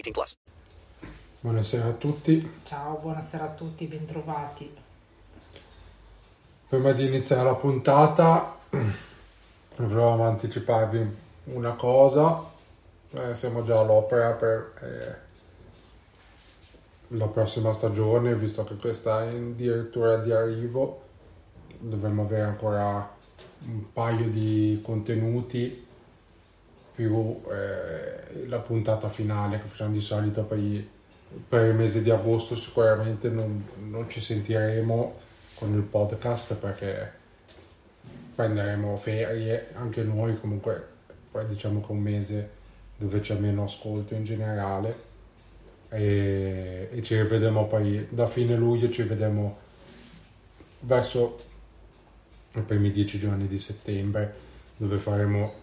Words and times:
18 0.00 0.12
plus. 0.12 0.36
Buonasera 1.40 1.88
a 1.88 1.92
tutti. 1.92 2.50
Ciao, 2.62 2.96
buonasera 2.96 3.44
a 3.44 3.50
tutti, 3.50 3.86
bentrovati. 3.86 4.74
Prima 6.68 6.92
di 6.92 7.06
iniziare 7.06 7.44
la 7.44 7.54
puntata 7.54 8.58
volevamo 9.76 10.24
anticiparvi 10.24 11.16
una 11.44 11.74
cosa. 11.74 12.48
Eh, 13.10 13.34
siamo 13.34 13.62
già 13.62 13.80
all'opera 13.80 14.32
per 14.32 14.72
eh, 14.80 15.28
la 17.08 17.26
prossima 17.26 17.72
stagione, 17.72 18.34
visto 18.34 18.64
che 18.64 18.76
questa 18.76 19.24
è 19.24 19.28
addirittura 19.28 20.16
di 20.18 20.32
arrivo. 20.32 21.08
Dovremmo 21.78 22.22
avere 22.22 22.42
ancora 22.42 23.16
un 23.66 23.92
paio 23.92 24.28
di 24.28 24.80
contenuti 24.82 25.88
più 27.00 27.40
eh, 27.50 28.46
la 28.46 28.58
puntata 28.58 29.08
finale 29.08 29.58
che 29.58 29.68
facciamo 29.68 29.92
di 29.92 30.02
solito 30.02 30.42
poi 30.42 30.86
per 31.48 31.68
il 31.68 31.74
mese 31.74 32.02
di 32.02 32.10
agosto 32.10 32.54
sicuramente 32.54 33.30
non, 33.30 33.64
non 33.88 34.10
ci 34.10 34.20
sentiremo 34.20 35.18
con 35.54 35.74
il 35.74 35.80
podcast 35.80 36.56
perché 36.56 37.10
prenderemo 38.34 38.96
ferie 38.98 39.68
anche 39.72 40.02
noi 40.02 40.38
comunque 40.38 40.88
poi 41.30 41.46
diciamo 41.46 41.80
che 41.80 41.90
un 41.90 42.00
mese 42.00 42.50
dove 42.98 43.20
c'è 43.20 43.38
meno 43.38 43.64
ascolto 43.64 44.12
in 44.12 44.24
generale 44.24 45.08
e, 45.88 46.90
e 46.92 47.02
ci 47.02 47.16
rivedremo 47.16 47.66
poi 47.66 48.08
da 48.10 48.26
fine 48.26 48.56
luglio 48.56 48.90
ci 48.90 49.04
vedremo 49.04 49.56
verso 50.80 51.38
i 52.52 52.60
primi 52.60 52.90
dieci 52.90 53.18
giorni 53.18 53.46
di 53.46 53.58
settembre 53.58 54.48
dove 54.76 54.98
faremo 54.98 55.59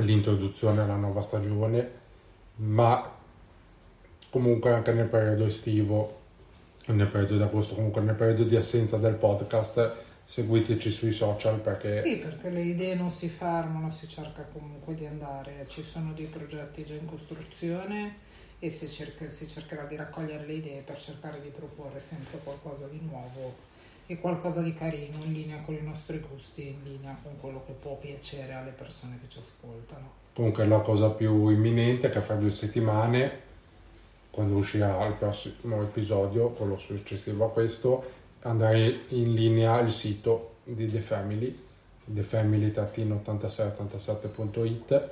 l'introduzione 0.00 0.82
alla 0.82 0.96
nuova 0.96 1.20
stagione 1.20 1.98
ma 2.56 3.18
comunque 4.30 4.72
anche 4.72 4.92
nel 4.92 5.06
periodo 5.06 5.44
estivo 5.44 6.18
nel 6.86 7.08
periodo 7.08 7.36
di 7.36 7.42
agosto 7.42 7.74
comunque 7.74 8.00
nel 8.00 8.14
periodo 8.14 8.44
di 8.44 8.56
assenza 8.56 8.96
del 8.96 9.14
podcast 9.14 10.08
seguiteci 10.24 10.90
sui 10.90 11.10
social 11.10 11.58
perché 11.58 11.96
Sì, 11.96 12.18
perché 12.18 12.50
le 12.50 12.62
idee 12.62 12.94
non 12.94 13.10
si 13.10 13.28
fermano, 13.28 13.90
si 13.90 14.06
cerca 14.06 14.42
comunque 14.52 14.94
di 14.94 15.04
andare, 15.04 15.64
ci 15.66 15.82
sono 15.82 16.12
dei 16.12 16.26
progetti 16.26 16.84
già 16.84 16.94
in 16.94 17.04
costruzione 17.04 18.14
e 18.60 18.70
si, 18.70 18.88
cerca- 18.88 19.28
si 19.28 19.48
cercherà 19.48 19.86
di 19.86 19.96
raccogliere 19.96 20.46
le 20.46 20.52
idee 20.52 20.82
per 20.82 21.00
cercare 21.00 21.40
di 21.40 21.48
proporre 21.48 21.98
sempre 21.98 22.38
qualcosa 22.44 22.86
di 22.86 23.00
nuovo 23.02 23.56
e 24.10 24.18
qualcosa 24.18 24.60
di 24.60 24.74
carino 24.74 25.22
in 25.22 25.32
linea 25.32 25.60
con 25.60 25.74
i 25.74 25.82
nostri 25.82 26.18
gusti, 26.18 26.66
in 26.66 26.82
linea 26.82 27.16
con 27.22 27.38
quello 27.38 27.62
che 27.64 27.70
può 27.72 27.96
piacere 27.96 28.54
alle 28.54 28.72
persone 28.72 29.20
che 29.20 29.28
ci 29.28 29.38
ascoltano. 29.38 30.10
comunque 30.32 30.66
la 30.66 30.80
cosa 30.80 31.10
più 31.10 31.48
imminente 31.48 32.08
è 32.08 32.10
che 32.10 32.20
fra 32.20 32.34
due 32.34 32.50
settimane 32.50 33.46
quando 34.30 34.56
uscirà 34.56 35.06
il 35.06 35.14
prossimo 35.14 35.80
episodio 35.82 36.50
quello 36.50 36.76
successivo 36.76 37.44
a 37.44 37.52
questo 37.52 38.18
andrà 38.40 38.74
in 38.74 39.34
linea 39.34 39.78
il 39.78 39.92
sito 39.92 40.56
di 40.64 40.90
The 40.90 41.00
Family 41.00 41.56
thefamily-8687.it 42.12 45.10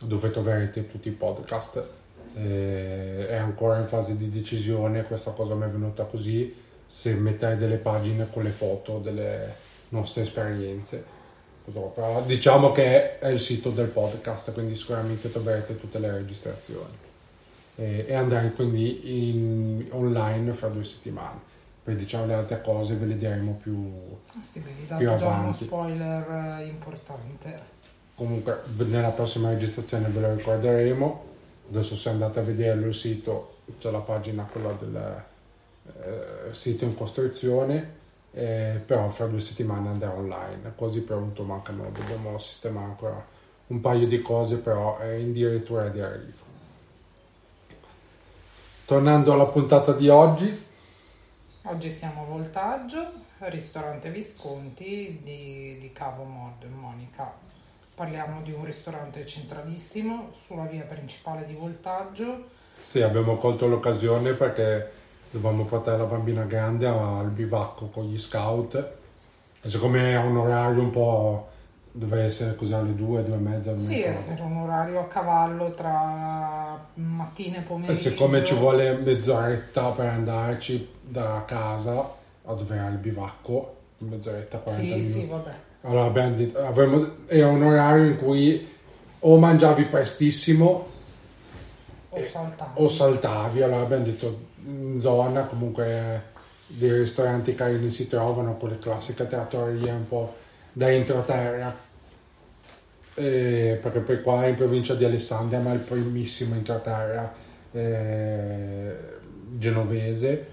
dove 0.00 0.30
troverete 0.30 0.90
tutti 0.90 1.06
i 1.08 1.12
podcast 1.12 2.02
Eh, 2.36 3.28
è 3.28 3.36
ancora 3.36 3.78
in 3.78 3.86
fase 3.86 4.16
di 4.16 4.28
decisione 4.28 5.04
questa 5.04 5.30
cosa 5.30 5.54
mi 5.54 5.66
è 5.66 5.68
venuta 5.68 6.02
così 6.02 6.52
se 6.86 7.14
mettere 7.14 7.56
delle 7.56 7.76
pagine 7.76 8.28
con 8.30 8.42
le 8.42 8.50
foto 8.50 8.98
delle 8.98 9.54
nostre 9.90 10.22
esperienze 10.22 11.04
però 11.64 12.22
diciamo 12.22 12.72
che 12.72 13.18
è 13.18 13.28
il 13.28 13.40
sito 13.40 13.70
del 13.70 13.86
podcast 13.86 14.52
quindi 14.52 14.74
sicuramente 14.74 15.30
troverete 15.32 15.78
tutte 15.80 15.98
le 15.98 16.10
registrazioni 16.12 16.92
e, 17.76 18.04
e 18.06 18.14
andare 18.14 18.52
quindi 18.52 19.28
in, 19.30 19.86
online 19.90 20.52
fra 20.52 20.68
due 20.68 20.84
settimane 20.84 21.52
poi 21.82 21.96
diciamo 21.96 22.26
le 22.26 22.34
altre 22.34 22.60
cose 22.60 22.94
ve 22.96 23.06
le 23.06 23.16
diremo 23.16 23.58
più 23.62 23.90
Ah 24.36 24.40
Sì, 24.42 24.60
beh, 24.60 24.96
Più 24.96 25.06
già 25.06 25.14
uno 25.26 25.34
avanti. 25.36 25.64
spoiler 25.64 26.58
eh, 26.60 26.64
importante. 26.66 27.58
comunque 28.14 28.60
nella 28.76 29.08
prossima 29.08 29.48
registrazione 29.50 30.08
ve 30.08 30.20
lo 30.20 30.34
ricorderemo 30.34 31.24
adesso 31.70 31.96
se 31.96 32.10
andate 32.10 32.40
a 32.40 32.42
vedere 32.42 32.78
il 32.86 32.94
sito 32.94 33.56
c'è 33.78 33.90
la 33.90 34.00
pagina 34.00 34.44
quella 34.44 34.72
del 34.78 35.22
eh, 35.86 36.52
sito 36.52 36.84
in 36.84 36.94
costruzione 36.94 38.02
eh, 38.32 38.80
però 38.84 39.08
fra 39.10 39.26
due 39.26 39.40
settimane 39.40 39.88
andrà 39.88 40.12
online 40.12 40.72
quasi 40.74 41.02
pronto 41.02 41.44
mancano 41.44 41.90
dobbiamo 41.90 42.36
sistemare 42.38 42.86
ancora 42.86 43.26
un 43.66 43.80
paio 43.80 44.06
di 44.06 44.20
cose 44.20 44.56
però 44.56 44.98
è 44.98 45.14
addirittura 45.14 45.88
di 45.88 46.00
arrivo 46.00 46.52
tornando 48.84 49.32
alla 49.32 49.46
puntata 49.46 49.92
di 49.92 50.08
oggi 50.08 50.72
Oggi 51.66 51.90
siamo 51.90 52.20
a 52.20 52.24
Voltaggio, 52.26 53.10
ristorante 53.38 54.10
Visconti 54.10 55.20
di, 55.24 55.78
di 55.80 55.92
Cavo 55.94 56.24
Mod, 56.24 56.62
Monica. 56.64 57.32
Parliamo 57.94 58.42
di 58.42 58.52
un 58.52 58.66
ristorante 58.66 59.24
centralissimo 59.24 60.28
sulla 60.34 60.66
via 60.66 60.82
principale 60.82 61.46
di 61.46 61.54
Voltaggio. 61.54 62.48
Sì, 62.78 63.00
abbiamo 63.00 63.36
colto 63.36 63.66
l'occasione 63.66 64.34
perché 64.34 64.90
dovevamo 65.34 65.64
portare 65.64 65.98
la 65.98 66.04
bambina 66.04 66.44
grande 66.44 66.86
al 66.86 67.26
bivacco 67.28 67.86
con 67.86 68.04
gli 68.04 68.16
scout. 68.18 68.74
E 69.62 69.68
siccome 69.68 70.12
è 70.12 70.16
un 70.16 70.36
orario 70.36 70.80
un 70.82 70.90
po'. 70.90 71.48
doveva 71.96 72.24
essere 72.24 72.56
così 72.56 72.72
alle 72.72 72.94
due, 72.94 73.22
due 73.24 73.34
e 73.36 73.38
mezza. 73.38 73.76
Sì, 73.76 74.00
era 74.02 74.42
un 74.42 74.56
orario 74.58 74.98
a 75.00 75.04
cavallo 75.06 75.74
tra 75.74 76.84
mattina 76.94 77.56
e 77.56 77.60
E 77.60 77.62
pomeriggio. 77.62 77.94
siccome 78.00 78.42
ci 78.44 78.54
vuole 78.56 78.94
mezz'oretta 78.94 79.90
per 79.90 80.06
andarci 80.06 80.88
da 81.00 81.44
casa 81.46 81.98
a 82.46 82.52
dove 82.52 82.74
era 82.76 82.88
il 82.88 82.96
bivacco, 82.96 83.76
mezz'oretta, 83.98 84.58
40 84.58 84.82
Sì, 84.82 84.88
minuti. 84.94 85.10
sì, 85.10 85.26
vabbè. 85.26 85.54
Allora 85.82 86.04
abbiamo 86.04 86.34
detto, 86.34 86.58
avremmo- 86.64 87.08
era 87.26 87.46
un 87.48 87.62
orario 87.62 88.04
in 88.06 88.16
cui 88.18 88.68
o 89.20 89.38
mangiavi 89.38 89.84
prestissimo 89.84 90.86
O 92.08 92.24
saltato. 92.24 92.80
o 92.80 92.88
saltavi, 92.88 93.62
allora 93.62 93.82
abbiamo 93.82 94.04
detto 94.04 94.38
zona 94.96 95.44
comunque 95.44 96.32
dei 96.66 96.98
ristoranti 96.98 97.54
carini 97.54 97.90
si 97.90 98.08
trovano, 98.08 98.56
quelle 98.56 98.78
classiche 98.78 99.26
trattorie 99.26 99.90
un 99.90 100.04
po' 100.04 100.34
da 100.72 100.90
entroterra, 100.90 101.82
Eh, 103.16 103.78
perché 103.80 104.00
poi 104.00 104.20
qua 104.22 104.44
in 104.46 104.56
provincia 104.56 104.96
di 104.96 105.04
Alessandria 105.04 105.60
ma 105.60 105.72
il 105.72 105.78
primissimo 105.78 106.56
entroterra 106.56 107.32
eh, 107.70 108.96
genovese. 109.56 110.46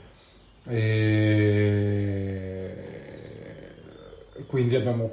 E 0.68 2.76
quindi 4.46 4.76
abbiamo 4.76 5.10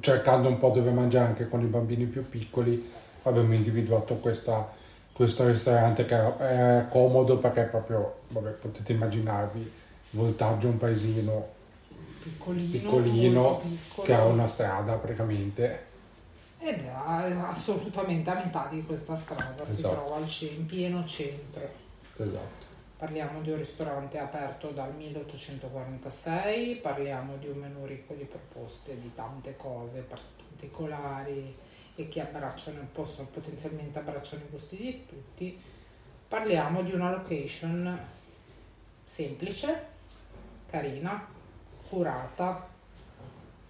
cercando 0.00 0.48
un 0.48 0.56
po' 0.56 0.70
dove 0.70 0.90
mangiare 0.90 1.28
anche 1.28 1.48
con 1.48 1.60
i 1.60 1.66
bambini 1.66 2.06
più 2.06 2.28
piccoli 2.28 2.90
abbiamo 3.22 3.54
individuato 3.54 4.16
questa 4.16 4.72
questo 5.20 5.46
ristorante 5.46 6.06
che 6.06 6.16
è 6.38 6.86
comodo 6.88 7.36
perché 7.36 7.64
è 7.64 7.66
proprio, 7.66 8.20
vabbè, 8.28 8.52
potete 8.52 8.92
immaginarvi, 8.92 9.70
Voltaggio 10.12 10.68
un 10.68 10.78
paesino 10.78 11.46
Piccolino, 12.22 12.70
piccolino 12.70 13.62
che 14.02 14.14
ha 14.14 14.24
una 14.24 14.46
strada 14.46 14.94
praticamente. 14.94 15.84
Ed 16.58 16.86
è 16.86 16.88
assolutamente 16.88 18.30
a 18.30 18.36
metà 18.36 18.68
di 18.70 18.82
questa 18.82 19.14
strada, 19.14 19.62
si 19.66 19.72
Esatto. 19.72 19.94
trova 19.94 20.16
al 20.16 20.26
ce- 20.26 20.46
in 20.46 20.64
pieno 20.64 21.04
centro. 21.04 21.68
Esatto. 22.16 22.64
Parliamo 22.96 23.42
di 23.42 23.50
un 23.50 23.58
ristorante 23.58 24.16
aperto 24.16 24.70
dal 24.70 24.94
1846, 24.94 26.76
parliamo 26.76 27.36
di 27.36 27.48
un 27.48 27.58
menù 27.58 27.84
ricco 27.84 28.14
di 28.14 28.24
proposte, 28.24 28.98
di 28.98 29.12
tante 29.14 29.54
cose 29.56 30.00
particolari 30.00 31.68
e 31.96 32.08
che 32.08 32.20
abbracciano, 32.20 32.78
possono 32.92 33.28
potenzialmente 33.32 33.98
abbracciano 33.98 34.42
i 34.42 34.50
gusti 34.50 34.76
di 34.76 35.04
tutti, 35.06 35.60
parliamo 36.28 36.82
di 36.82 36.92
una 36.92 37.10
location 37.10 37.98
semplice, 39.04 39.86
carina, 40.70 41.26
curata, 41.88 42.66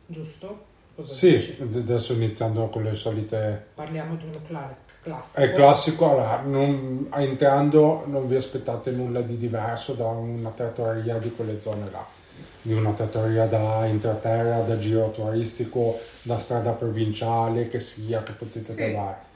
giusto? 0.06 0.66
Cosa 0.94 1.12
Sì, 1.12 1.30
dici? 1.32 1.56
adesso 1.62 2.12
iniziando 2.12 2.68
con 2.68 2.82
le 2.82 2.94
solite... 2.94 3.68
Parliamo 3.74 4.16
di 4.16 4.24
un 4.24 4.38
cla- 4.46 4.76
classico. 5.02 5.40
È 5.40 5.52
classico, 5.52 6.10
allora, 6.10 6.40
non- 6.42 7.08
entrando 7.14 8.04
non 8.06 8.26
vi 8.26 8.36
aspettate 8.36 8.90
nulla 8.90 9.22
di 9.22 9.38
diverso 9.38 9.94
da 9.94 10.06
una 10.08 10.50
trattoria 10.50 11.16
di 11.18 11.30
quelle 11.34 11.58
zone 11.58 11.90
là, 11.90 12.04
di 12.62 12.72
una 12.72 12.92
trattoria 12.92 13.46
da 13.46 13.86
intraterra, 13.86 14.60
da 14.60 14.78
giro 14.78 15.10
turistico, 15.10 15.98
da 16.22 16.38
strada 16.38 16.72
provinciale, 16.72 17.68
che 17.68 17.80
sia, 17.80 18.22
che 18.22 18.32
potete 18.32 18.70
Sì. 18.72 18.76
trovare. 18.76 19.28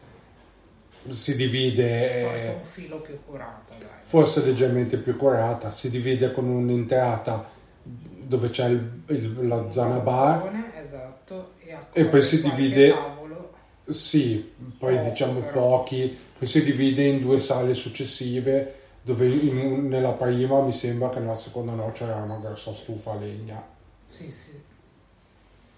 Si 1.09 1.37
divide... 1.37 2.21
eh, 2.21 2.25
Forse 2.25 2.55
un 2.59 2.65
filo 2.65 2.97
più 3.01 3.19
curato, 3.27 3.75
dai. 3.79 3.89
forse 4.03 4.45
leggermente 4.45 4.97
più 4.99 5.17
curata, 5.17 5.71
si 5.71 5.91
divide 5.91 6.31
con 6.33 6.47
un'entrata 6.47 7.53
dove 7.83 8.49
c'è 8.49 8.69
il- 8.69 9.03
il- 9.09 9.47
la 9.49 9.71
zona 9.71 9.99
bar, 9.99 10.51
Esatto. 10.81 11.53
E, 11.61 11.77
E 11.93 12.05
poi 12.07 12.21
si 12.23 12.43
divide- 12.43 12.91
tavolo. 12.91 13.53
sì, 13.89 14.53
poi 14.79 14.97
Poco, 14.97 15.09
diciamo 15.09 15.41
però. 15.41 15.53
pochi, 15.79 16.19
poi 16.39 16.47
si 16.47 16.63
divide 16.63 17.05
in 17.05 17.21
due 17.21 17.39
sale 17.39 17.73
successive, 17.73 18.75
dove 19.05 19.27
in 19.27 19.89
nella 19.89 20.13
prima 20.13 20.61
mi 20.63 20.73
sembra 20.73 21.11
che 21.11 21.21
nella 21.21 21.37
seconda 21.37 21.73
no 21.73 21.93
c'era 21.93 22.17
una 22.17 22.39
grossa 22.39 22.73
stufa 22.75 23.13
a 23.13 23.17
legna. 23.17 23.63
Sì, 24.07 24.31
sì. 24.31 24.63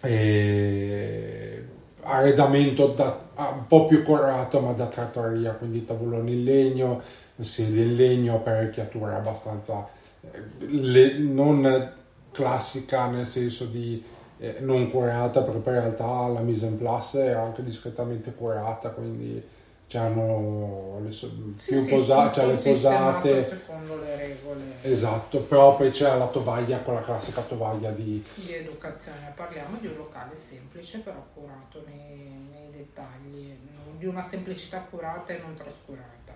E 0.01 1.65
arredamento 2.03 2.89
da- 2.89 3.19
un 3.37 3.67
po' 3.67 3.87
più 3.87 4.03
curato 4.03 4.61
ma 4.61 4.73
da 4.73 4.87
trattoria, 4.87 5.53
quindi 5.53 5.85
tavoloni 5.85 6.33
in 6.35 6.45
legno, 6.45 7.01
sedie 7.39 7.83
in 7.85 7.95
legno, 7.97 8.35
apparecchiature 8.37 9.15
abbastanza 9.15 9.87
eh, 10.21 10.41
le- 10.67 11.19
non 11.19 11.93
classica 12.31 13.07
nel 13.09 13.27
senso 13.27 13.65
di 13.67 14.03
eh, 14.39 14.57
non 14.61 14.91
curata, 14.91 15.41
perché 15.43 15.59
poi 15.61 15.75
in 15.75 15.81
realtà 15.81 16.27
la 16.29 16.41
mise 16.41 16.67
en 16.67 16.77
place 16.77 17.27
è 17.29 17.31
anche 17.33 17.63
discretamente 17.63 18.35
curata, 18.35 18.91
quindi 18.91 19.43
c'hanno 19.89 20.99
le, 21.01 21.13
so- 21.13 21.31
Sì, 21.57 21.73
più 21.73 21.83
sì, 21.83 21.91
posa- 21.91 22.31
c'è 22.31 22.47
le 22.47 22.57
posate. 22.57 23.45
secondo 23.45 23.97
le 24.01 24.17
regole 24.17 24.63
Esatto, 24.83 25.41
però 25.41 25.77
poi 25.77 25.91
c'è 25.91 26.17
la 26.17 26.27
tovaglia, 26.27 26.79
quella 26.79 27.03
classica 27.03 27.41
tovaglia 27.43 27.91
di 27.91 28.25
di 28.35 28.53
educazione. 28.55 29.33
Parliamo 29.35 29.77
di 29.79 29.87
un 29.87 29.97
locale 29.97 30.35
semplice 30.37 30.99
però 31.01 31.25
curato 31.35 31.83
nei, 31.87 32.49
nei 32.53 32.71
dettagli, 32.71 33.57
di 33.97 34.07
una 34.07 34.23
semplicità 34.23 34.81
curata 34.91 35.33
e 35.33 35.39
non 35.39 35.55
trascurata. 35.55 36.35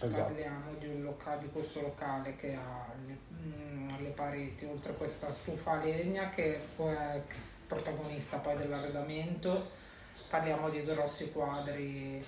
Esatto. 0.00 0.22
Parliamo 0.24 0.72
di, 0.78 0.86
un 0.88 1.02
loca- 1.02 1.36
di 1.36 1.48
questo 1.50 1.80
locale 1.80 2.34
che 2.36 2.54
ha 2.54 2.86
le, 3.06 3.16
mm, 3.32 3.88
le 4.02 4.08
pareti, 4.10 4.64
oltre 4.64 4.92
a 4.92 4.94
questa 4.94 5.30
stufa 5.30 5.76
legna 5.82 6.28
che 6.30 6.54
è 6.76 7.22
protagonista 7.66 8.38
poi 8.38 8.56
dell'arredamento. 8.56 9.70
Parliamo 10.28 10.70
di 10.70 10.82
grossi 10.84 11.30
quadri, 11.30 12.24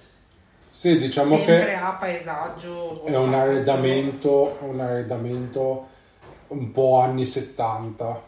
Sì, 0.74 0.98
diciamo 0.98 1.36
sempre 1.36 1.66
che 1.66 1.74
a 1.74 1.92
paesaggio. 1.92 3.04
è 3.04 3.16
un 3.16 3.32
arredamento, 3.32 4.58
un 4.62 4.80
arredamento 4.80 5.88
un 6.48 6.72
po' 6.72 6.98
anni 6.98 7.24
70. 7.24 8.22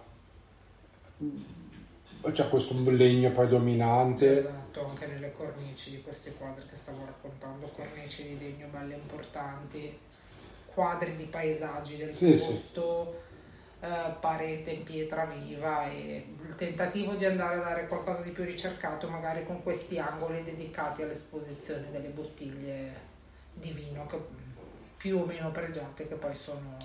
C'è 2.30 2.48
questo 2.48 2.74
legno 2.86 3.32
predominante. 3.32 4.38
Esatto, 4.38 4.86
anche 4.86 5.06
nelle 5.06 5.32
cornici 5.32 5.90
di 5.90 6.02
questi 6.02 6.34
quadri 6.38 6.62
che 6.68 6.76
stavo 6.76 7.04
raccontando, 7.04 7.66
cornici 7.74 8.22
di 8.22 8.38
legno 8.38 8.68
belle 8.70 8.94
importanti, 8.94 9.98
quadri 10.72 11.16
di 11.16 11.24
paesaggi 11.24 11.96
del 11.96 12.12
Sì, 12.12 12.38
sì. 12.38 12.52
Eh, 13.80 14.14
parete 14.20 14.70
in 14.70 14.84
pietra 14.84 15.26
viva 15.26 15.90
e 15.90 16.24
il 16.48 16.54
tentativo 16.54 17.14
di 17.14 17.24
andare 17.24 17.56
a 17.56 17.60
dare 17.60 17.88
qualcosa 17.88 18.22
di 18.22 18.30
più 18.30 18.44
ricercato 18.44 19.08
magari 19.08 19.44
con 19.44 19.62
questi 19.62 19.98
angoli 19.98 20.42
dedicati 20.44 21.02
all'esposizione 21.02 21.90
delle 21.90 22.08
bottiglie 22.08 22.92
di 23.52 23.70
vino 23.72 24.06
che 24.06 24.18
più 24.96 25.18
o 25.18 25.26
meno 25.26 25.50
pregiate 25.50 26.08
che 26.08 26.14
poi 26.14 26.34
sono 26.34 26.76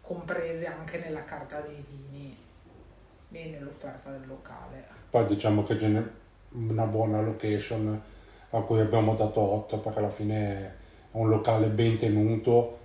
comprese 0.00 0.66
anche 0.66 0.98
nella 0.98 1.24
carta 1.24 1.60
dei 1.60 1.84
vini 1.88 2.36
e 3.30 3.50
nell'offerta 3.50 4.10
del 4.10 4.26
locale. 4.26 4.84
Poi 5.10 5.26
diciamo 5.26 5.62
che 5.62 5.78
ce 5.78 5.88
n'è 5.88 6.02
una 6.50 6.84
buona 6.84 7.20
location 7.20 8.00
a 8.50 8.60
cui 8.60 8.80
abbiamo 8.80 9.14
dato 9.14 9.40
8 9.40 9.78
perché 9.78 9.98
alla 9.98 10.10
fine 10.10 10.60
è 10.62 10.72
un 11.12 11.28
locale 11.28 11.66
ben 11.68 11.96
tenuto 11.96 12.78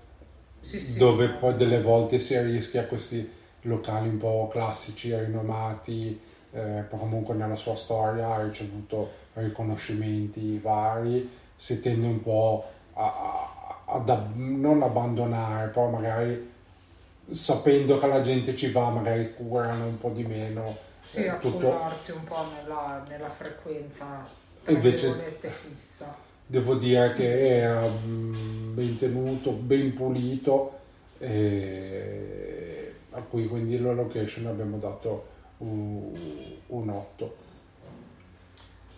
Sì, 0.59 0.79
sì. 0.79 0.97
dove 0.97 1.29
poi 1.29 1.55
delle 1.55 1.81
volte 1.81 2.19
si 2.19 2.39
rischia 2.39 2.85
questi 2.85 3.37
locali 3.61 4.07
un 4.09 4.17
po' 4.17 4.47
classici, 4.51 5.13
rinomati, 5.15 6.19
eh, 6.51 6.83
comunque 6.89 7.35
nella 7.35 7.55
sua 7.55 7.75
storia 7.75 8.33
ha 8.33 8.43
ricevuto 8.43 9.11
riconoscimenti 9.33 10.57
vari, 10.57 11.29
si 11.55 11.81
tende 11.81 12.07
un 12.07 12.21
po' 12.21 12.65
a, 12.93 13.03
a- 13.03 13.93
ab- 13.93 14.35
non 14.35 14.81
abbandonare, 14.81 15.67
però 15.67 15.89
magari 15.89 16.51
sapendo 17.29 17.97
che 17.97 18.07
la 18.07 18.21
gente 18.21 18.55
ci 18.55 18.71
va, 18.71 18.89
magari 18.89 19.33
curano 19.35 19.85
un 19.85 19.97
po' 19.97 20.09
di 20.09 20.23
meno. 20.23 20.75
Sì, 21.01 21.23
eh, 21.23 21.37
tutto. 21.39 21.67
un 21.67 22.23
po' 22.23 22.45
nella, 22.55 23.03
nella 23.07 23.29
frequenza 23.29 24.27
Invece- 24.67 25.39
fissa. 25.49 26.15
Devo 26.45 26.73
dire 26.75 27.13
che 27.13 27.57
era 27.59 27.87
mm, 27.87 28.73
ben 28.73 28.97
tenuto, 28.97 29.51
ben 29.51 29.93
pulito, 29.93 30.77
e 31.19 32.68
a 33.11 33.21
cui 33.21 33.47
quindi 33.47 33.79
la 33.79 33.93
location 33.93 34.47
abbiamo 34.47 34.77
dato 34.77 35.27
un, 35.57 36.13
un 36.67 36.89
8. 36.89 37.47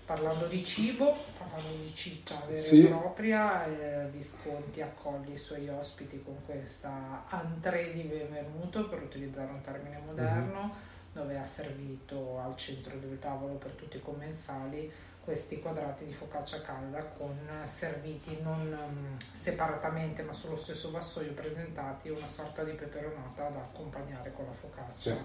Parlando 0.05 0.47
di 0.47 0.61
cibo, 0.63 1.15
parlando 1.37 1.69
di 1.81 1.95
ciccia 1.95 2.43
vera 2.45 2.59
Sì. 2.59 2.83
e 2.83 2.87
propria, 2.89 3.65
eh, 3.65 4.09
Visconti 4.09 4.81
accoglie 4.81 5.33
i 5.35 5.37
suoi 5.37 5.69
ospiti 5.69 6.21
con 6.21 6.35
questa 6.45 7.23
entrée 7.31 7.93
di 7.93 8.01
benvenuto, 8.03 8.89
per 8.89 9.01
utilizzare 9.03 9.49
un 9.51 9.61
termine 9.61 10.01
moderno, 10.05 10.73
dove 11.13 11.37
ha 11.37 11.43
servito 11.45 12.39
al 12.39 12.57
centro 12.57 12.97
del 12.97 13.19
tavolo 13.19 13.53
per 13.53 13.71
tutti 13.71 13.97
i 13.97 14.01
commensali 14.01 14.91
questi 15.23 15.59
quadrati 15.61 16.05
di 16.05 16.13
focaccia 16.13 16.61
calda 16.61 16.99
con 17.17 17.37
eh, 17.47 17.67
serviti 17.67 18.39
non 18.41 18.59
mm, 18.67 19.17
separatamente 19.31 20.23
ma 20.23 20.33
sullo 20.33 20.55
stesso 20.55 20.91
vassoio 20.91 21.31
presentati 21.33 22.09
una 22.09 22.25
sorta 22.27 22.63
di 22.63 22.71
peperonata 22.71 23.49
da 23.49 23.59
accompagnare 23.59 24.33
con 24.33 24.45
la 24.45 24.51
focaccia. 24.51 24.91
Sì. 24.93 25.17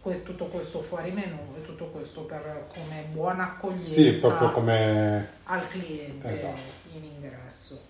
Que- 0.00 0.22
tutto 0.22 0.46
questo 0.46 0.80
fuori 0.82 1.10
menù 1.12 1.54
e 1.56 1.62
tutto 1.62 1.86
questo 1.86 2.24
per 2.24 2.66
come 2.72 3.06
buona 3.10 3.44
accoglienza 3.54 3.84
Sì, 3.84 4.20
come... 4.52 5.28
al 5.44 5.66
cliente 5.68 6.32
Esatto. 6.32 6.58
in 6.92 7.04
ingresso. 7.04 7.80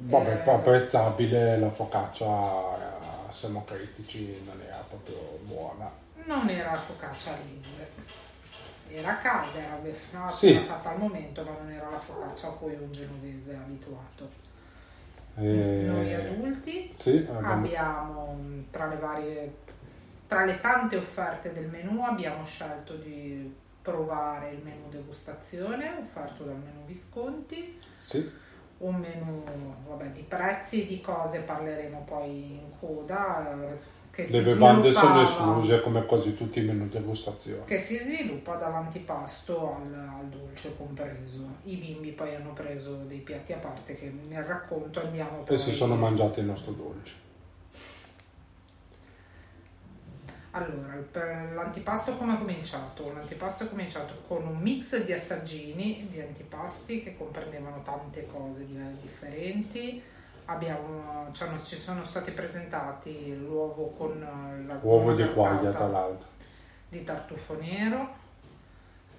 Vabbè, 0.00 0.32
Eh, 0.32 0.36
poi 0.38 0.54
apprezzabile 0.54 1.58
la 1.58 1.70
focaccia, 1.70 2.26
eh, 2.26 3.32
siamo 3.32 3.64
critici, 3.64 4.42
non 4.44 4.60
era 4.60 4.84
proprio 4.88 5.38
buona. 5.42 5.90
Non 6.24 6.48
era 6.48 6.72
la 6.72 6.78
focaccia 6.80 7.36
ligure, 7.44 7.90
era 8.90 9.16
calda, 9.18 9.58
era 9.58 9.74
beffata, 9.76 10.30
Sì. 10.30 10.52
era 10.54 10.64
fatta 10.64 10.90
al 10.90 10.98
momento, 10.98 11.42
ma 11.44 11.52
non 11.60 11.70
era 11.70 11.88
la 11.90 11.98
focaccia 11.98 12.48
a 12.48 12.50
cui 12.52 12.74
un 12.74 12.90
genovese 12.92 13.52
è 13.52 13.56
abituato. 13.56 14.30
E- 15.36 15.82
Noi 15.86 16.14
adulti 16.14 16.90
Sì, 16.92 17.24
abbiamo- 17.30 17.48
abbiamo 17.52 18.38
tra 18.70 18.86
le 18.86 18.96
varie 18.96 19.54
tra 20.26 20.44
le 20.44 20.60
tante 20.60 20.96
offerte 20.96 21.52
del 21.52 21.68
menù 21.68 22.02
abbiamo 22.02 22.44
scelto 22.44 22.96
di 22.96 23.50
provare 23.80 24.50
il 24.50 24.60
menù 24.62 24.88
degustazione 24.90 25.96
offerto 25.98 26.44
dal 26.44 26.56
menù 26.56 26.84
Visconti 26.84 27.78
sì, 28.02 28.30
un 28.78 28.96
menù 28.96 29.42
vabbè, 29.86 30.10
di 30.10 30.22
prezzi 30.22 30.82
e 30.82 30.86
di 30.86 31.00
cose 31.00 31.40
parleremo 31.40 32.02
poi 32.04 32.52
in 32.56 32.70
coda 32.78 33.52
eh, 33.72 33.74
che 34.18 34.24
si 34.24 34.32
le 34.32 34.42
bevande 34.42 34.90
sono 34.90 35.22
escluse 35.22 35.80
come 35.80 36.04
quasi 36.04 36.36
tutti 36.36 36.58
i 36.58 36.64
menù 36.64 36.88
degustazione. 36.88 37.62
che 37.64 37.78
si 37.78 37.96
sviluppa 37.98 38.56
dall'antipasto 38.56 39.76
al, 39.76 39.94
al 39.94 40.26
dolce 40.26 40.74
compreso 40.76 41.46
i 41.62 41.76
bimbi 41.76 42.10
poi 42.10 42.34
hanno 42.34 42.52
preso 42.52 42.96
dei 43.06 43.20
piatti 43.20 43.52
a 43.52 43.58
parte 43.58 43.94
che 43.94 44.12
nel 44.28 44.42
racconto 44.42 45.00
andiamo 45.00 45.42
E 45.42 45.44
poi 45.44 45.58
si 45.58 45.70
sono 45.70 45.94
mangiati 45.94 46.40
il 46.40 46.46
nostro 46.46 46.72
dolce. 46.72 47.26
Allora, 50.50 50.98
l'antipasto 51.54 52.16
come 52.16 52.34
è 52.34 52.38
cominciato? 52.38 53.12
L'antipasto 53.12 53.64
è 53.64 53.68
cominciato 53.68 54.14
con 54.26 54.44
un 54.44 54.58
mix 54.58 55.04
di 55.04 55.12
assaggini 55.12 56.08
di 56.10 56.20
antipasti 56.20 57.04
che 57.04 57.16
comprendevano 57.16 57.82
tante 57.84 58.26
cose 58.26 58.66
di- 58.66 58.98
differenti. 59.00 60.02
Abbiamo, 60.50 61.28
ci, 61.32 61.42
hanno- 61.42 61.62
ci 61.62 61.76
sono 61.76 62.02
stati 62.04 62.30
presentati 62.30 63.36
l'uovo 63.38 63.90
con 63.90 64.18
la 64.66 64.78
Uovo 64.80 65.12
di 65.12 65.30
quaglia, 65.34 65.70
tra 65.70 65.88
l'altro. 65.88 66.26
di 66.88 67.04
tartufo 67.04 67.58
nero, 67.60 68.14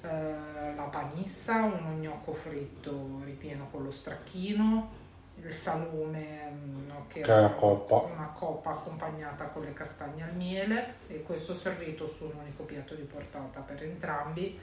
eh, 0.02 0.74
la 0.76 0.84
panissa, 0.90 1.64
uno 1.66 1.92
gnocco 2.00 2.34
fritto 2.34 3.22
ripieno 3.24 3.68
con 3.70 3.84
lo 3.84 3.92
stracchino, 3.92 4.90
il 5.44 5.54
salume 5.54 6.50
mm, 6.52 6.90
che 7.08 7.22
Che 7.22 7.32
è 7.32 7.42
la 7.42 7.52
coppa. 7.52 7.96
una 8.12 8.32
coppa 8.36 8.72
accompagnata 8.72 9.46
con 9.46 9.62
le 9.64 9.74
castagne 9.74 10.24
al 10.24 10.34
miele 10.36 10.96
e 11.08 11.22
questo 11.22 11.54
servito 11.54 12.08
su 12.08 12.26
un 12.26 12.38
unico 12.42 12.64
piatto 12.64 12.96
di 12.96 13.04
portata 13.04 13.60
per 13.62 13.84
entrambi 13.84 14.60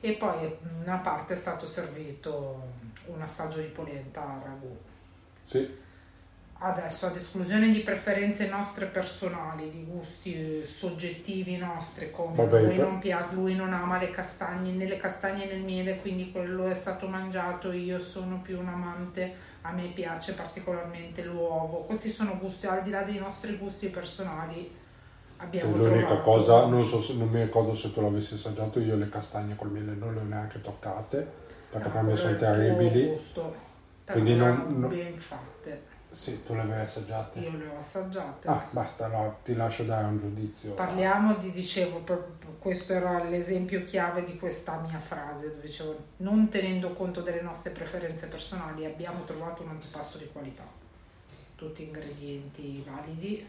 e 0.00 0.12
poi 0.12 0.56
una 0.82 0.98
parte 0.98 1.32
è 1.32 1.36
stato 1.36 1.64
servito 1.66 2.62
un 3.06 3.22
assaggio 3.22 3.60
di 3.60 3.68
polenta 3.68 4.20
a 4.22 4.40
ragù. 4.44 4.76
Sì, 5.42 5.84
Adesso, 6.58 7.04
ad 7.06 7.16
esclusione 7.16 7.70
di 7.70 7.80
preferenze 7.80 8.48
nostre 8.48 8.86
personali, 8.86 9.68
di 9.68 9.84
gusti 9.84 10.60
eh, 10.60 10.64
soggettivi 10.64 11.58
nostri, 11.58 12.10
come 12.10 12.36
Vabbè, 12.36 12.62
lui, 12.62 12.78
non 12.78 12.98
pia- 12.98 13.28
lui 13.32 13.54
non 13.54 13.74
ama 13.74 13.98
le 13.98 14.10
castagne, 14.10 14.72
né 14.72 14.86
le 14.86 14.96
castagne 14.96 15.44
né 15.44 15.52
il 15.52 15.62
miele, 15.64 16.00
quindi 16.00 16.32
quello 16.32 16.64
è 16.66 16.74
stato 16.74 17.08
mangiato, 17.08 17.72
io 17.72 17.98
sono 17.98 18.40
più 18.40 18.58
un 18.58 18.68
amante, 18.68 19.34
a 19.62 19.72
me 19.72 19.88
piace 19.88 20.32
particolarmente 20.32 21.22
l'uovo. 21.24 21.84
Questi 21.84 22.08
sono 22.08 22.38
gusti, 22.38 22.66
al 22.66 22.82
di 22.82 22.90
là 22.90 23.02
dei 23.02 23.18
nostri 23.18 23.56
gusti 23.58 23.88
personali, 23.90 24.74
abbiamo 25.36 25.72
Sì, 25.72 25.78
l'unica 25.78 26.06
trovato... 26.06 26.22
cosa, 26.22 26.66
non, 26.66 26.84
so 26.86 27.02
se- 27.02 27.14
non 27.16 27.28
mi 27.28 27.42
ricordo 27.42 27.74
se 27.74 27.92
tu 27.92 28.00
l'avessi 28.00 28.32
assaggiato, 28.34 28.80
io 28.80 28.96
le 28.96 29.10
castagne 29.10 29.56
col 29.56 29.70
miele 29.70 29.92
non 29.94 30.14
le 30.14 30.20
ho 30.20 30.24
neanche 30.24 30.62
toccate, 30.62 31.26
perché 31.70 31.88
No, 31.88 31.92
per 31.94 32.02
me 32.02 32.16
sono 32.16 32.36
terribili. 32.38 33.18
Quindi 34.10 34.36
non- 34.36 34.66
non- 34.78 34.88
ben 34.88 35.18
fatte, 35.18 35.82
Sì, 36.16 36.42
tu 36.44 36.54
le 36.54 36.62
avevi 36.62 36.80
assaggiate. 36.80 37.40
io 37.40 37.58
le 37.58 37.68
ho 37.68 37.76
assaggiate. 37.76 38.48
Ah, 38.48 38.66
basta, 38.70 39.04
allora 39.04 39.36
ti 39.44 39.54
lascio 39.54 39.82
dare 39.84 40.06
un 40.06 40.18
giudizio. 40.18 40.72
Parliamo 40.72 41.34
di, 41.34 41.50
dicevo, 41.50 42.02
questo 42.58 42.94
era 42.94 43.22
l'esempio 43.24 43.84
chiave 43.84 44.24
di 44.24 44.38
questa 44.38 44.78
mia 44.78 44.98
frase, 44.98 45.50
dove 45.50 45.60
dicevo, 45.60 45.94
non 46.18 46.48
tenendo 46.48 46.92
conto 46.92 47.20
delle 47.20 47.42
nostre 47.42 47.70
preferenze 47.70 48.28
personali, 48.28 48.86
abbiamo 48.86 49.24
trovato 49.24 49.62
un 49.62 49.68
antipasto 49.68 50.16
di 50.16 50.26
qualità. 50.32 50.64
Tutti 51.54 51.82
ingredienti 51.82 52.82
validi, 52.88 53.46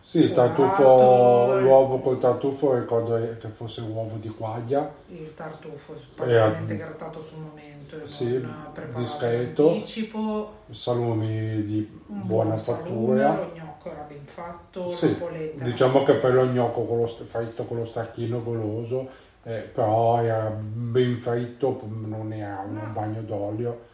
Sì, 0.00 0.20
il 0.20 0.32
tartufo, 0.32 1.58
l'uovo 1.60 1.98
col 2.00 2.18
tartufo 2.18 2.74
ricordo 2.78 3.36
che 3.38 3.48
fosse 3.48 3.82
uovo 3.82 4.16
di 4.16 4.28
quaglia. 4.30 4.90
il 5.08 5.34
tartufo 5.34 5.94
Eh, 6.24 6.64
grattato 6.76 7.22
sul 7.22 7.38
momento, 7.40 7.69
e 7.96 8.06
sì, 8.06 8.24
preparato 8.72 8.98
discreto. 8.98 9.62
in 9.68 9.74
anticipo, 9.74 10.52
salumi 10.70 11.64
di 11.64 12.00
buona 12.06 12.44
buon 12.50 12.58
salume, 12.58 13.20
fattura. 13.22 13.34
lo 13.36 13.52
gnocco 13.54 13.90
era 13.90 14.02
ben 14.02 14.24
fatto, 14.24 14.88
Sì, 14.88 15.16
diciamo 15.54 16.02
che 16.02 16.14
per 16.14 16.34
lo 16.34 16.46
gnocco 16.46 16.84
con 16.84 16.98
lo 17.00 17.06
fritto 17.06 17.64
con 17.64 17.78
lo 17.78 17.84
stracchino 17.84 18.42
goloso, 18.42 19.08
eh, 19.42 19.60
però 19.72 20.20
era 20.22 20.48
ben 20.50 21.18
fritto, 21.18 21.80
non 21.88 22.32
era 22.32 22.60
un 22.60 22.74
No. 22.74 22.92
bagno 22.92 23.22
d'olio. 23.22 23.88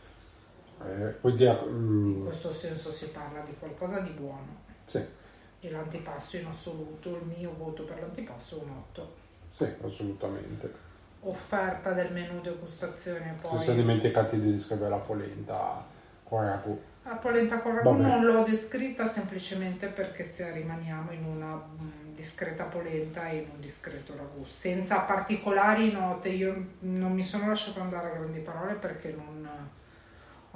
Eh, 0.84 1.20
quindi 1.20 1.44
eh, 1.46 1.56
mm, 1.64 2.06
in 2.18 2.24
questo 2.24 2.52
senso 2.52 2.90
si 2.92 3.08
parla 3.08 3.40
di 3.40 3.54
qualcosa 3.58 4.00
di 4.00 4.10
buono. 4.10 4.64
sì, 4.84 5.02
E 5.60 5.70
l'antipasto 5.70 6.36
in 6.36 6.46
assoluto, 6.46 7.08
il 7.16 7.24
mio 7.38 7.54
voto 7.56 7.84
per 7.84 7.98
l'antipasto 8.00 8.58
è 8.60 8.62
un 8.62 8.70
8. 8.70 9.14
sì, 9.50 9.66
assolutamente. 9.82 10.84
Offerta 11.28 11.92
del 11.92 12.12
menù 12.12 12.40
degustazione 12.40 13.34
Ci 13.42 13.48
poi. 13.48 13.58
siamo 13.58 13.80
dimenticati 13.80 14.40
di 14.40 14.52
descrivere 14.52 14.90
la 14.90 14.96
polenta 14.96 15.84
con 16.22 16.44
ragù. 16.44 16.80
La 17.02 17.16
polenta 17.16 17.60
con 17.60 17.74
ragù 17.74 17.92
non 17.92 18.24
l'ho 18.24 18.42
descritta 18.42 19.06
semplicemente 19.06 19.88
perché 19.88 20.24
se 20.24 20.52
rimaniamo 20.52 21.12
in 21.12 21.24
una 21.24 21.54
mm, 21.54 22.14
discreta 22.14 22.64
polenta 22.64 23.28
e 23.28 23.36
in 23.38 23.48
un 23.54 23.60
discreto 23.60 24.14
ragù, 24.16 24.44
senza 24.44 25.00
particolari 25.00 25.92
note. 25.92 26.28
Io 26.30 26.66
non 26.80 27.12
mi 27.12 27.22
sono 27.22 27.48
lasciata 27.48 27.80
andare 27.80 28.10
a 28.10 28.14
grandi 28.14 28.40
parole 28.40 28.74
perché 28.74 29.14
non 29.16 29.35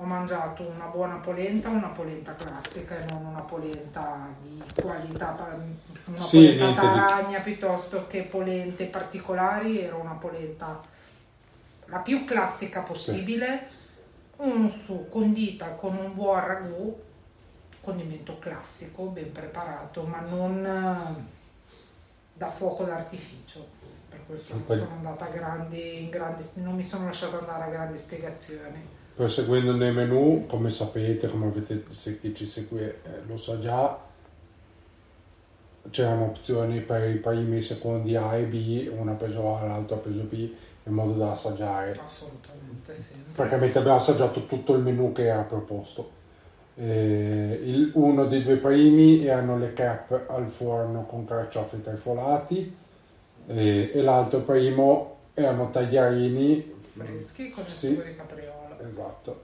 ho 0.00 0.04
mangiato 0.04 0.66
una 0.66 0.86
buona 0.86 1.16
polenta, 1.16 1.68
una 1.68 1.88
polenta 1.88 2.34
classica 2.34 2.98
e 2.98 3.04
non 3.10 3.22
una 3.26 3.40
polenta 3.42 4.28
di 4.40 4.62
qualità, 4.80 5.36
una 6.06 6.18
Sì, 6.18 6.38
polenta 6.38 6.64
niente 6.64 6.80
di- 6.80 6.86
taragna 6.86 7.40
piuttosto 7.40 8.06
che 8.06 8.22
polente 8.22 8.86
particolari, 8.86 9.80
era 9.80 9.96
una 9.96 10.14
polenta 10.14 10.80
la 11.86 11.98
più 11.98 12.24
classica 12.24 12.80
possibile, 12.80 13.68
un 14.36 14.70
su 14.70 15.08
condita 15.10 15.72
con 15.72 15.94
un 15.96 16.14
buon 16.14 16.46
ragù, 16.46 16.98
condimento 17.82 18.38
classico, 18.38 19.04
ben 19.04 19.32
preparato, 19.32 20.04
ma 20.04 20.20
non 20.20 20.64
eh, 20.64 21.24
da 22.32 22.48
fuoco 22.48 22.84
d'artificio. 22.84 23.66
Per 24.08 24.20
questo 24.24 24.54
non 24.54 24.64
sono 24.66 24.90
andata 24.96 25.26
a 25.26 25.28
grandi, 25.28 26.04
in 26.04 26.08
grandi, 26.10 26.42
non 26.54 26.74
mi 26.74 26.82
sono 26.82 27.04
lasciata 27.04 27.38
andare 27.38 27.64
a 27.64 27.68
grandi 27.68 27.98
spiegazioni. 27.98 28.98
Proseguendo 29.24 29.76
nei 29.76 29.92
menu, 29.92 30.46
come 30.46 30.70
sapete, 30.70 31.28
come 31.28 31.48
avete, 31.48 31.84
se 31.90 32.18
chi 32.18 32.34
ci 32.34 32.46
segue 32.46 33.00
eh, 33.04 33.20
lo 33.26 33.36
sa 33.36 33.58
già, 33.58 34.00
c'erano 35.90 36.24
opzioni 36.24 36.80
per 36.80 37.06
i 37.10 37.16
primi 37.16 37.56
e 37.58 37.60
secondi 37.60 38.16
A 38.16 38.34
e 38.38 38.44
B, 38.44 38.90
una 38.96 39.12
peso 39.12 39.58
A, 39.58 39.66
l'altro 39.66 39.96
a 39.96 39.98
peso 39.98 40.22
B, 40.22 40.32
in 40.84 40.92
modo 40.94 41.12
da 41.18 41.32
assaggiare. 41.32 42.00
Assolutamente 42.02 42.94
sempre. 42.94 43.32
Praticamente 43.34 43.76
abbiamo 43.78 43.98
assaggiato 43.98 44.46
tutto 44.46 44.72
il 44.72 44.80
menu 44.80 45.12
che 45.12 45.26
era 45.26 45.42
proposto. 45.42 46.10
Eh, 46.76 47.60
il- 47.62 47.90
uno 47.96 48.24
dei 48.24 48.42
due 48.42 48.56
primi 48.56 49.26
erano 49.26 49.58
le 49.58 49.74
crepe 49.74 50.24
al 50.28 50.48
forno 50.48 51.04
con 51.04 51.26
carciofi 51.26 51.82
trifolati 51.82 52.74
eh, 53.48 53.90
e 53.92 54.00
l'altro 54.00 54.40
primo 54.40 55.16
erano 55.34 55.68
tagliarini 55.68 56.78
Freschi 56.92 57.50
con 57.50 57.64
il 57.66 57.70
Sì. 57.72 57.88
di 58.02 58.16
capriola. 58.16 58.59
Esatto. 58.88 59.40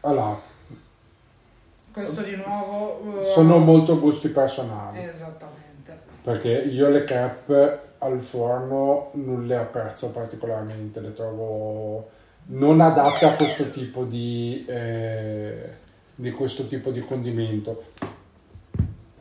Allora, 0.00 0.40
Questo 1.92 2.22
di 2.22 2.36
nuovo... 2.36 3.20
eh, 3.20 3.24
sono 3.24 3.58
molto 3.58 3.98
gusti 3.98 4.28
personali, 4.28 5.02
Esattamente. 5.02 5.98
perché 6.22 6.50
io 6.50 6.88
le 6.88 7.04
crepe 7.04 7.80
al 7.98 8.20
forno 8.20 9.10
non 9.14 9.46
le 9.46 9.56
apprezzo 9.56 10.08
particolarmente, 10.08 11.00
le 11.00 11.12
trovo 11.14 12.10
non 12.50 12.80
adatte 12.80 13.26
a 13.26 13.34
questo 13.34 13.70
tipo 13.70 14.04
di, 14.04 14.64
eh, 14.68 15.72
di 16.14 16.30
questo 16.30 16.66
tipo 16.68 16.90
di 16.90 17.00
condimento. 17.00 17.84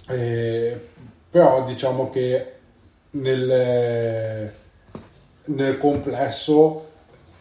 Eh, 0.10 0.80
però 1.30 1.64
diciamo 1.66 2.10
che 2.12 2.54
nel, 3.12 4.52
nel 5.46 5.78
complesso 5.80 6.87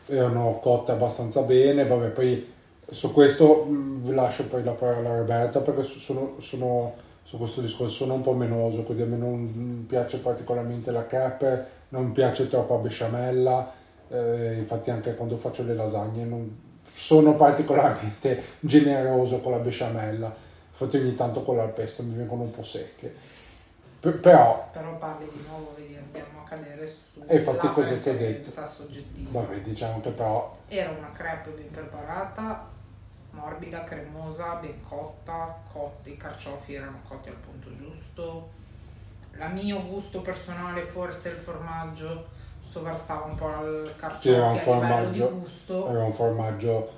erano 0.07 0.59
cotte 0.63 0.93
abbastanza 0.93 1.43
bene, 1.43 1.85
vabbè 1.87 2.09
poi 2.09 2.53
su 2.89 3.13
questo 3.13 3.65
mh, 3.65 4.03
vi 4.03 4.15
lascio 4.15 4.47
poi 4.47 4.63
la 4.63 4.73
parola 4.73 5.11
a 5.11 5.17
Roberta 5.19 5.61
perché 5.61 5.83
sono, 5.83 6.35
sono- 6.39 6.95
su 7.25 7.39
questo 7.39 7.61
discorso 7.61 7.95
sono 7.95 8.15
un 8.15 8.23
po' 8.23 8.35
menoso, 8.35 8.83
quindi 8.83 9.03
a 9.03 9.07
me 9.07 9.17
non 9.17 9.85
piace 9.89 10.19
particolarmente 10.19 10.93
la 10.93 11.07
crepe, 11.07 11.67
non 11.89 12.13
piace 12.13 12.49
troppo 12.49 12.75
la 12.75 12.81
besciamella, 12.81 13.73
eh, 14.09 14.55
infatti 14.59 14.91
anche 14.91 15.17
quando 15.17 15.37
faccio 15.37 15.65
le 15.65 15.75
lasagne 15.75 16.25
non 16.25 16.57
sono 16.95 17.35
particolarmente 17.35 18.43
generoso 18.61 19.41
con 19.41 19.53
la 19.53 19.59
besciamella, 19.59 20.33
infatti 20.71 20.97
ogni 20.99 21.17
tanto 21.17 21.43
con 21.43 21.57
l'alpesto 21.57 22.05
mi 22.05 22.15
vengono 22.15 22.43
un 22.43 22.53
po' 22.53 22.63
secche. 22.63 23.13
P- 24.01 24.11
però, 24.21 24.69
Però 24.73 24.97
parli 24.99 25.29
di 25.33 25.43
nuovo, 25.49 25.75
vedi, 25.77 25.97
andiamo 25.97 26.36
a 26.36 26.36
cadere 26.49 26.89
su 26.89 27.23
E 27.27 27.37
infatti 27.37 27.73
cosa 27.73 27.89
ti 27.89 27.95
ho 27.95 27.97
preferenza 27.97 28.67
soggettiva. 28.67 29.41
vabbè, 29.41 29.61
diciamo 29.61 30.01
che 30.01 30.11
però 30.11 30.57
Era 30.69 30.91
una 30.91 31.13
crepe 31.13 31.51
ben 31.51 31.71
preparata, 31.71 32.69
morbida, 33.31 33.85
cremosa, 33.85 34.55
ben 34.57 34.83
cotta, 34.83 35.59
cotti, 35.73 36.13
i 36.13 36.17
carciofi 36.17 36.75
erano 36.75 37.01
cotti 37.07 37.29
al 37.29 37.37
punto 37.37 37.75
giusto. 37.75 38.51
La 39.33 39.49
mio 39.49 39.85
gusto 39.87 40.23
personale, 40.23 40.83
forse 40.83 41.31
il 41.31 41.37
formaggio 41.37 42.27
sovrastava 42.63 43.27
un 43.27 43.35
po' 43.37 43.49
al 43.55 43.93
carciofo 43.97 44.21
Sì, 44.21 44.31
era 44.31 44.49
un 44.49 44.59
formaggio. 44.59 45.29
di 45.29 45.39
gusto. 45.39 45.89
Era 45.89 46.05
un 46.05 46.13
formaggio, 46.13 46.93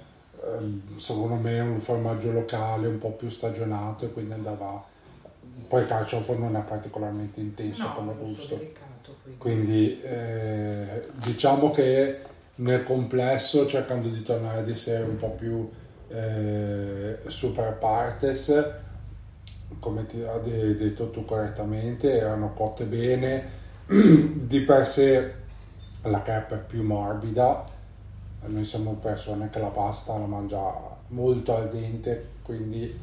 ehm, 0.45 0.99
secondo 0.99 1.35
me, 1.35 1.59
un 1.61 1.81
formaggio 1.81 2.33
locale 2.33 2.87
un 2.87 2.99
po' 2.99 3.11
più 3.11 3.29
stagionato 3.29 4.05
e 4.05 4.13
quindi 4.13 4.33
andava. 4.35 4.85
Poi 5.69 5.83
il 5.83 5.89
carciofo 5.89 6.39
non 6.39 6.57
è 6.57 6.61
particolarmente 6.61 7.41
intenso 7.41 7.89
No, 7.89 7.95
come 7.95 8.15
gusto. 8.15 8.61
Quindi. 9.37 10.01
Eh, 10.03 11.09
diciamo 11.15 11.71
che 11.71 12.23
nel 12.57 12.83
complesso, 12.83 13.67
cercando 13.67 14.09
di 14.09 14.23
tornare 14.23 14.61
ad 14.61 14.69
essere 14.69 15.05
un 15.05 15.17
po' 15.17 15.31
più 15.31 15.71
eh, 16.09 17.19
super 17.27 17.75
partes, 17.75 18.53
come 19.79 20.07
ti 20.07 20.23
hai 20.23 20.41
de- 20.43 20.77
detto 20.77 21.11
tu 21.11 21.25
correttamente, 21.25 22.19
erano 22.19 22.53
cotte 22.55 22.85
bene. 22.85 23.57
Di 23.89 24.61
per 24.61 24.87
sé 24.87 25.35
la 26.03 26.23
crepe 26.23 26.55
è 26.57 26.59
più 26.59 26.83
morbida, 26.83 27.65
noi 28.47 28.65
siamo 28.65 28.95
persone 28.95 29.51
che 29.51 29.59
la 29.59 29.69
pasta 29.69 30.17
la 30.17 30.27
mangia 30.27 30.97
molto 31.09 31.57
al 31.57 31.71
dente, 31.71 32.29
quindi 32.43 32.99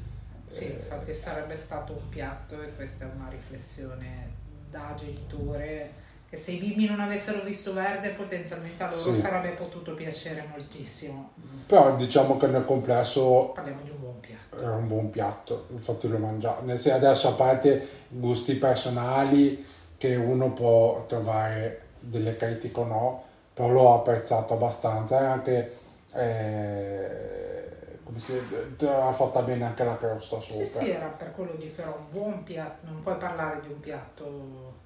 Sì, 0.46 0.66
eh, 0.66 0.74
infatti 0.74 1.14
sarebbe 1.14 1.56
stato 1.56 1.94
un 1.94 2.10
piatto 2.10 2.62
e 2.62 2.74
questa 2.76 3.06
è 3.06 3.10
una 3.16 3.30
riflessione 3.30 4.44
da 4.70 4.94
genitore 4.96 6.04
che 6.36 6.42
se 6.42 6.52
i 6.52 6.58
bimbi 6.58 6.86
non 6.88 7.00
avessero 7.00 7.42
visto 7.42 7.74
verde, 7.74 8.10
potenzialmente 8.10 8.84
a 8.84 8.88
loro 8.88 8.98
Sì. 9.14 9.20
sarebbe 9.20 9.50
potuto 9.56 9.94
piacere 9.94 10.46
moltissimo. 10.52 11.32
Però 11.66 11.96
diciamo 11.96 12.36
che 12.38 12.48
nel 12.48 12.66
complesso 12.66 13.52
Parliamo 13.56 13.82
di 13.82 13.90
un 13.90 14.00
buon 14.00 14.20
piatto. 14.20 14.60
era 14.60 14.72
un 14.74 14.88
buon 14.88 15.10
piatto, 15.10 15.66
infatti. 15.70 16.08
Nel 16.08 16.78
senso, 16.78 16.94
adesso 16.94 17.30
a 17.30 17.34
parte 17.34 17.88
gusti 18.10 18.56
personali 18.56 19.66
che 19.98 20.16
uno 20.16 20.52
può 20.52 21.06
trovare 21.08 21.82
delle 22.00 22.36
critiche 22.36 22.80
o 22.82 22.86
no, 22.86 23.24
però 23.54 23.70
l'ho 23.70 23.94
apprezzato 23.96 24.54
abbastanza 24.54 25.22
e 25.22 25.26
anche 25.26 25.78
eh, 26.14 27.64
come 28.04 28.20
si 28.20 28.38
ha 28.86 29.14
fatta 29.14 29.42
bene 29.42 29.66
anche 29.66 29.84
la 29.84 29.98
crosta 29.98 30.40
sopra. 30.42 30.66
Sì, 30.66 30.78
sì, 30.78 30.90
era 30.92 31.08
per 31.08 31.32
quello 31.34 31.54
dico 31.54 31.82
era 31.82 31.92
un 31.92 32.06
buon 32.12 32.44
piatto, 32.44 32.86
non 32.86 33.02
puoi 33.02 33.16
parlare 33.16 33.62
di 33.62 33.68
un 33.70 33.80
piatto 33.80 34.84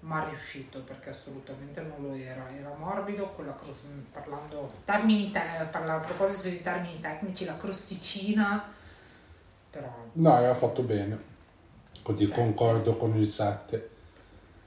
mal 0.00 0.26
riuscito 0.28 0.80
perché 0.82 1.10
assolutamente 1.10 1.80
non 1.80 2.02
lo 2.08 2.14
era, 2.14 2.48
era 2.56 2.72
morbido, 2.78 3.32
con 3.34 3.46
la 3.46 3.54
cro- 3.54 3.74
parlando 4.12 4.72
termini 4.84 5.30
te- 5.30 5.40
parla- 5.70 5.94
a 5.96 5.98
proposito 5.98 6.48
di 6.48 6.62
termini 6.62 7.00
tecnici, 7.00 7.44
la 7.44 7.56
crosticina, 7.56 8.72
però 9.70 9.92
No, 10.12 10.38
era 10.40 10.54
fatto 10.54 10.82
bene, 10.82 11.18
Sette. 12.16 12.32
concordo 12.32 12.96
con 12.96 13.16
il 13.16 13.26
7. 13.28 13.90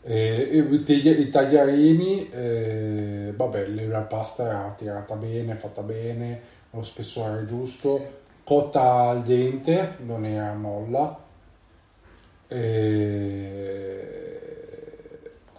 E, 0.04 0.50
e 0.52 0.58
i 0.60 0.84
tagli- 0.84 1.20
i 1.20 1.30
tagliarini, 1.30 2.30
eh, 2.30 3.34
vabbè, 3.36 3.68
la 3.68 4.02
pasta 4.02 4.46
era 4.48 4.76
tirata 4.78 5.16
bene, 5.16 5.56
fatta 5.56 5.82
bene, 5.82 6.42
lo 6.72 6.84
spessore 6.84 7.46
giusto, 7.46 7.98
Sì. 7.98 8.06
cotta 8.44 9.10
al 9.10 9.24
dente, 9.24 9.98
non 10.00 10.26
era 10.26 10.54
molla. 10.54 11.20
E... 12.48 14.31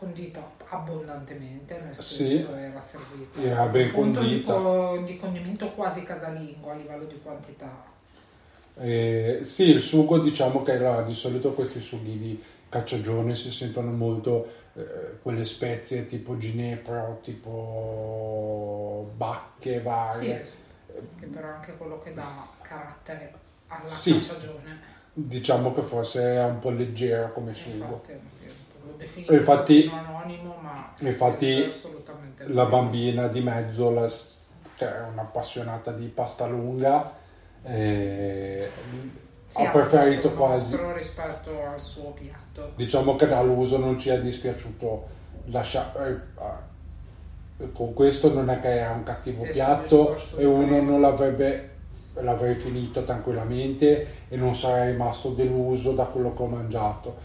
condito 0.03 0.43
abbondantemente, 0.69 1.79
nel 1.79 1.97
Sì. 1.97 2.37
senso 2.39 2.55
era 2.57 2.81
servito. 2.81 3.41
Era 3.41 3.67
ben 3.67 3.87
di, 3.87 3.93
condita. 3.93 4.53
co- 4.53 5.03
di 5.07 5.17
condimento 5.17 5.71
quasi 5.71 6.03
casalingo 6.03 6.71
a 6.71 6.75
livello 6.75 7.05
di 7.05 7.21
quantità. 7.23 7.85
Eh, 8.75 9.41
sì, 9.43 9.69
il 9.71 9.81
sugo 9.81 10.19
diciamo 10.19 10.63
che 10.63 10.73
allora, 10.73 11.03
di 11.03 11.15
solito 11.15 11.53
questi 11.53 11.79
sughi 11.79 12.19
di 12.19 12.43
cacciagione 12.69 13.35
si 13.35 13.53
sentono 13.53 13.93
molto 13.93 14.51
eh, 14.75 15.19
quelle 15.23 15.45
spezie 15.45 16.07
tipo 16.07 16.37
ginepro, 16.37 17.21
tipo 17.23 19.11
bacche 19.15 19.75
Sì, 19.75 19.81
varie. 19.83 20.47
che 21.21 21.27
però 21.27 21.49
è 21.49 21.53
anche 21.53 21.77
quello 21.77 21.99
che 22.01 22.13
dà 22.15 22.49
carattere 22.63 23.33
alla 23.69 23.89
Sì. 23.89 24.19
cacciagione. 24.19 24.91
Diciamo 25.15 25.73
che 25.75 25.83
forse 25.83 26.23
è 26.37 26.43
un 26.45 26.59
po' 26.59 26.71
leggero 26.71 27.33
come 27.35 27.53
sugo. 27.55 28.01
Infatti, 28.93 28.93
lo 28.93 28.97
definisco 28.97 29.33
Infatti- 29.35 29.91
anonimo, 29.93 30.57
ma 30.61 30.95
infatti 30.99 31.63
assolutamente 31.63 32.45
La 32.49 32.65
bambina 32.67 33.29
di 33.29 33.41
mezzo, 33.41 33.91
la, 33.91 34.11
che 34.77 34.87
è 34.87 35.01
un'appassionata 35.13 35.93
di 35.93 36.07
pasta 36.07 36.47
lunga, 36.47 37.13
eh, 37.63 38.69
Sì, 39.47 39.63
ha 39.63 39.71
preferito 39.71 40.33
quasi... 40.33 40.77
rispetto 40.95 41.65
al 41.65 41.81
suo 41.81 42.11
piatto. 42.11 42.73
Diciamo 42.75 43.17
che 43.17 43.29
dall'uso 43.29 43.79
non 43.79 43.99
ci 43.99 44.09
è 44.11 44.21
dispiaciuto 44.21 45.09
lasciare... 45.47 46.31
con 47.73 47.93
questo 47.93 48.33
non 48.33 48.51
è 48.51 48.61
che 48.61 48.81
è 48.81 48.89
un 48.89 49.03
cattivo 49.03 49.43
Stesso 49.43 49.53
piatto 49.53 50.17
e 50.37 50.45
uno 50.45 50.81
non 50.81 51.01
l'avrebbe 51.01 51.71
l'avrei 52.15 52.55
finito 52.55 53.05
tranquillamente 53.05 54.07
e 54.29 54.37
non 54.37 54.55
sarei 54.55 54.93
rimasto 54.93 55.31
deluso 55.31 55.93
da 55.93 56.05
quello 56.05 56.35
che 56.35 56.43
ho 56.43 56.47
mangiato. 56.47 57.17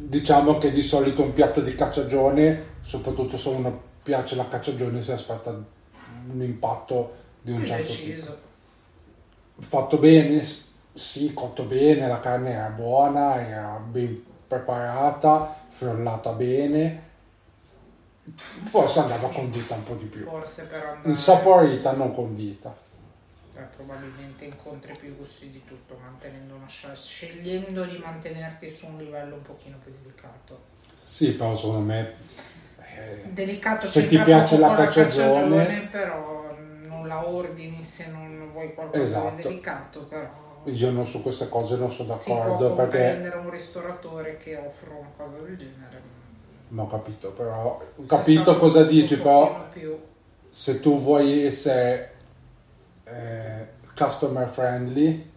Diciamo 0.00 0.58
che 0.58 0.70
di 0.70 0.82
solito 0.82 1.22
un 1.22 1.32
piatto 1.32 1.60
di 1.60 1.74
cacciagione, 1.74 2.76
soprattutto 2.82 3.36
se 3.36 3.48
uno 3.48 3.82
piace 4.02 4.36
la 4.36 4.48
cacciagione, 4.48 5.02
si 5.02 5.10
aspetta 5.10 5.50
un 5.50 6.40
impatto 6.40 7.14
di 7.42 7.50
un 7.50 7.66
certo 7.66 7.82
deciso. 7.82 8.24
tipo. 9.56 9.66
Fatto 9.66 9.96
bene, 9.96 10.46
sì, 10.94 11.34
cotto 11.34 11.64
bene, 11.64 12.06
la 12.06 12.20
carne 12.20 12.52
era 12.52 12.68
buona, 12.68 13.44
era 13.44 13.82
ben 13.84 14.24
preparata, 14.46 15.62
frollata 15.68 16.30
bene. 16.30 17.06
Forse 18.66 19.00
andava 19.00 19.28
condita 19.28 19.74
un 19.74 19.82
po' 19.82 19.94
di 19.94 20.04
più. 20.04 20.24
Forse 20.26 20.66
per 20.66 20.84
andare... 20.84 21.08
Insaporita, 21.08 21.92
non 21.92 22.14
condita. 22.14 22.86
Eh, 23.58 23.62
probabilmente 23.74 24.44
incontri 24.44 24.94
più 24.96 25.16
gusti 25.16 25.50
di 25.50 25.64
tutto, 25.64 25.98
mantenendo 26.00 26.54
una 26.54 26.68
scel- 26.68 26.96
scegliendo 26.96 27.84
di 27.86 27.98
mantenerti 27.98 28.70
su 28.70 28.86
un 28.86 28.98
livello 28.98 29.34
un 29.34 29.42
pochino 29.42 29.76
più 29.82 29.92
delicato. 30.00 30.60
Sì, 31.02 31.32
però 31.32 31.56
secondo 31.56 31.80
me... 31.80 32.12
eh, 32.96 33.22
Delicato 33.32 33.84
Se 33.84 34.06
ti 34.06 34.16
piace 34.20 34.58
la 34.58 34.74
cacciagione- 34.74 35.88
però 35.90 36.56
non 36.86 37.08
la 37.08 37.26
ordini 37.26 37.82
se 37.82 38.10
non 38.10 38.50
vuoi 38.52 38.72
qualcosa 38.74 39.02
Esatto. 39.02 39.34
di 39.36 39.42
delicato, 39.42 40.00
però 40.04 40.62
io 40.66 40.90
non 40.92 41.04
su 41.06 41.20
queste 41.22 41.48
cose 41.48 41.76
non 41.76 41.90
sono 41.90 42.14
si 42.14 42.30
può 42.30 42.38
d'accordo 42.42 42.74
perché 42.74 43.32
un 43.42 43.50
ristoratore 43.50 44.36
che 44.36 44.56
offre 44.56 44.90
una 44.90 45.10
cosa 45.16 45.38
del 45.38 45.56
genere. 45.56 46.00
non 46.68 46.84
ho 46.84 46.88
capito, 46.88 47.30
però 47.30 47.80
ho 47.96 48.04
capito 48.06 48.56
cosa 48.58 48.84
dici, 48.84 49.16
però 49.16 49.68
più- 49.72 49.98
se 50.50 50.80
tu 50.80 51.00
vuoi 51.00 51.44
essere 51.46 52.12
eh, 53.14 53.66
customer 53.96 54.48
friendly, 54.48 55.30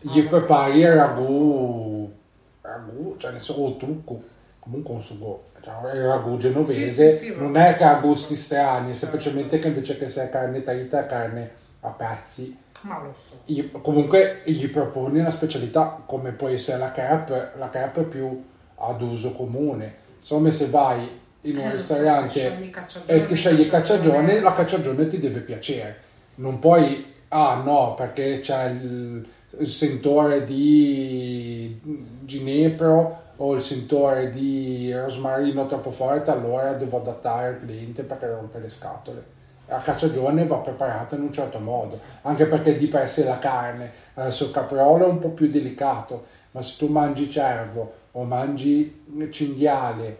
gli 0.00 0.20
Ah, 0.20 0.28
prepari 0.28 0.80
il 0.80 0.92
ragù, 0.94 2.12
ragù, 2.60 3.14
cioè 3.18 3.30
nel 3.32 3.40
senso 3.40 3.62
o 3.62 3.76
tucco, 3.76 4.22
comunque 4.58 4.94
un 4.94 5.02
sugo, 5.02 5.44
cioè 5.62 5.94
il 5.94 6.06
ragù 6.06 6.36
genovese, 6.38 7.10
Sì, 7.12 7.16
sì, 7.18 7.24
sì, 7.32 7.36
non 7.36 7.56
è 7.56 7.74
che 7.74 7.84
ha 7.84 7.94
gusti 7.94 8.36
strani, 8.36 8.90
è 8.90 8.94
Certo. 8.94 8.98
semplicemente 9.06 9.58
che 9.58 9.68
invece 9.68 9.96
che 9.98 10.08
sia 10.08 10.28
carne 10.28 10.62
trita 10.62 11.00
è 11.00 11.06
carne 11.06 11.50
a 11.80 11.88
pezzi. 11.90 12.56
Ma 12.82 13.00
lo 13.00 13.10
so. 13.14 13.36
Gli- 13.44 13.70
comunque 13.80 14.42
gli 14.44 14.68
proponi 14.68 15.20
una 15.20 15.30
specialità 15.30 16.02
come 16.04 16.32
può 16.32 16.48
essere 16.48 16.78
la 16.78 16.90
crepe, 16.90 17.50
la 17.56 17.70
crepe 17.70 18.02
più 18.02 18.44
ad 18.74 19.00
uso 19.02 19.32
comune. 19.32 19.94
Insomma, 20.18 20.50
se 20.50 20.66
vai 20.66 21.20
in 21.42 21.58
un 21.58 21.66
Eh, 21.66 21.70
so, 21.70 21.76
ristorante 21.76 22.70
cacciagione, 22.70 23.18
e 23.20 23.26
ti 23.26 23.34
scegli 23.36 23.68
cacciagione- 23.68 24.40
la 24.40 24.52
cacciagione 24.52 25.06
ti 25.06 25.20
deve 25.20 25.40
piacere. 25.40 25.96
Non 26.36 26.58
puoi, 26.58 27.12
ah 27.28 27.60
no, 27.62 27.94
perché 27.94 28.40
c'è 28.40 28.70
il, 28.70 29.26
il 29.58 29.68
sentore 29.68 30.44
di 30.44 31.80
ginepro 32.24 33.20
o 33.36 33.54
il 33.54 33.62
sentore 33.62 34.30
di 34.30 34.92
rosmarino 34.94 35.66
troppo 35.66 35.90
forte, 35.90 36.30
allora 36.30 36.72
devo 36.72 36.98
adattare 36.98 37.50
il 37.50 37.60
cliente 37.60 38.02
perché 38.02 38.28
rompe 38.28 38.58
le 38.58 38.68
scatole. 38.68 39.24
La 39.66 39.78
cacciagione 39.78 40.46
va 40.46 40.56
preparata 40.56 41.16
in 41.16 41.22
un 41.22 41.32
certo 41.32 41.58
modo, 41.58 41.98
anche 42.22 42.46
perché 42.46 42.76
di 42.76 42.86
per 42.86 43.08
sé 43.08 43.24
la 43.24 43.38
carne, 43.38 43.90
adesso 44.14 44.44
il 44.44 44.50
capriolo 44.50 45.06
è 45.06 45.08
un 45.08 45.18
po' 45.18 45.30
più 45.30 45.50
delicato, 45.50 46.26
ma 46.52 46.62
se 46.62 46.76
tu 46.78 46.92
mangi 46.92 47.30
cervo 47.30 47.92
o 48.12 48.24
mangi 48.24 49.04
cinghiale, 49.30 50.18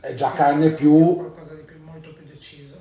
è 0.00 0.14
già 0.14 0.30
Sì, 0.30 0.36
carne 0.36 0.70
più. 0.70 1.32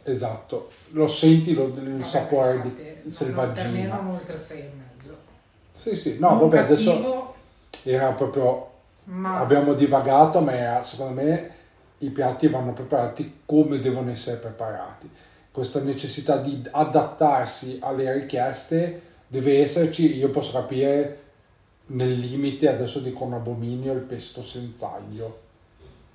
Esatto, 0.08 0.70
lo 0.90 1.08
senti 1.08 1.54
lo- 1.56 1.66
il 1.66 1.74
Vabbè, 1.94 2.04
sapore 2.04 2.54
infatti, 2.56 2.70
di 2.70 2.84
non- 2.84 2.94
Per 2.94 3.06
me 3.06 3.12
selvaggina. 3.12 3.96
non 3.96 4.08
oltre 4.14 4.38
6 4.38 4.60
e 4.60 4.72
mezzo. 4.76 5.18
Sì, 5.76 5.96
sì, 5.96 6.20
no, 6.20 6.30
non 6.30 6.40
vabbè, 6.42 6.60
adesso 6.60 6.92
cattivo, 6.92 7.36
era 7.84 8.12
proprio, 8.12 8.70
ma 9.06 9.40
abbiamo 9.40 9.74
divagato, 9.74 10.42
ma 10.42 10.54
era, 10.54 10.84
secondo 10.84 11.22
me 11.22 11.50
i 12.00 12.10
piatti 12.10 12.48
vanno 12.48 12.74
preparati 12.74 13.40
come 13.46 13.80
devono 13.80 14.12
essere 14.12 14.38
preparati. 14.38 15.10
Questa 15.50 15.80
necessità 15.82 16.38
di 16.38 16.64
adattarsi 16.70 17.80
alle 17.82 18.14
richieste 18.14 19.02
deve 19.28 19.60
esserci, 19.64 20.18
io 20.18 20.30
posso 20.30 20.52
capire 20.52 21.22
nel 21.88 22.12
limite, 22.14 22.70
adesso 22.70 23.00
dico 23.00 23.24
un 23.24 23.34
abominio, 23.34 23.92
il 23.94 24.02
pesto 24.02 24.44
senza 24.44 24.94
aglio. 24.94 25.42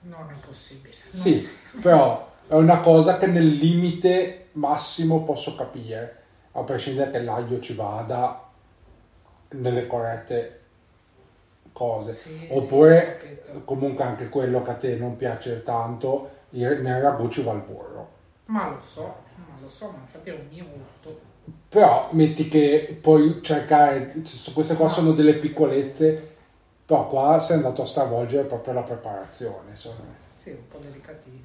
non 0.03 0.31
è 0.31 0.47
possibile. 0.47 0.95
Sì, 1.09 1.47
però 1.81 2.30
è 2.51 2.55
una 2.55 2.81
cosa 2.81 3.17
che 3.17 3.29
nel 3.29 3.47
limite 3.47 4.49
massimo 4.55 5.23
posso 5.23 5.55
capire, 5.55 6.17
a 6.51 6.63
prescindere 6.63 7.13
che 7.13 7.21
l'aglio 7.21 7.61
ci 7.61 7.75
vada 7.75 8.51
nelle 9.51 9.87
corrette 9.87 10.61
cose. 11.73 12.13
Sì, 12.13 12.49
Oppure 12.51 13.21
sì, 13.45 13.61
comunque 13.65 14.03
anche 14.03 14.29
quello 14.29 14.65
che 14.65 14.71
a 14.73 14.75
te 14.75 14.97
non 14.97 15.17
piace 15.17 15.63
tanto, 15.63 16.31
nel 16.49 17.01
ragù 17.01 17.29
ci 17.29 17.43
va 17.43 17.53
il 17.53 17.61
burro. 17.61 18.09
Ma 18.47 18.69
lo 18.69 18.81
so, 18.81 19.15
ma 19.37 19.55
lo 19.61 19.71
so, 19.71 19.87
ma 19.87 19.99
infatti 20.01 20.31
è 20.31 20.33
un 20.33 20.49
mio 20.51 20.67
gusto. 20.77 21.21
Però 21.69 22.09
metti 22.11 22.49
che 22.49 22.99
puoi 23.01 23.41
cercare, 23.45 24.13
queste 24.53 24.75
qua 24.75 24.89
sono 24.89 25.13
delle 25.13 25.35
piccolezze, 25.35 26.31
però 26.85 27.07
qua 27.07 27.39
sei 27.39 27.59
andato 27.59 27.83
a 27.83 27.87
stravolgere 27.87 28.43
proprio 28.49 28.75
la 28.75 28.83
preparazione. 28.83 29.71
insomma. 29.71 30.19
Sì, 30.35 30.51
un 30.51 30.67
po' 30.69 30.79
delicatini, 30.79 31.45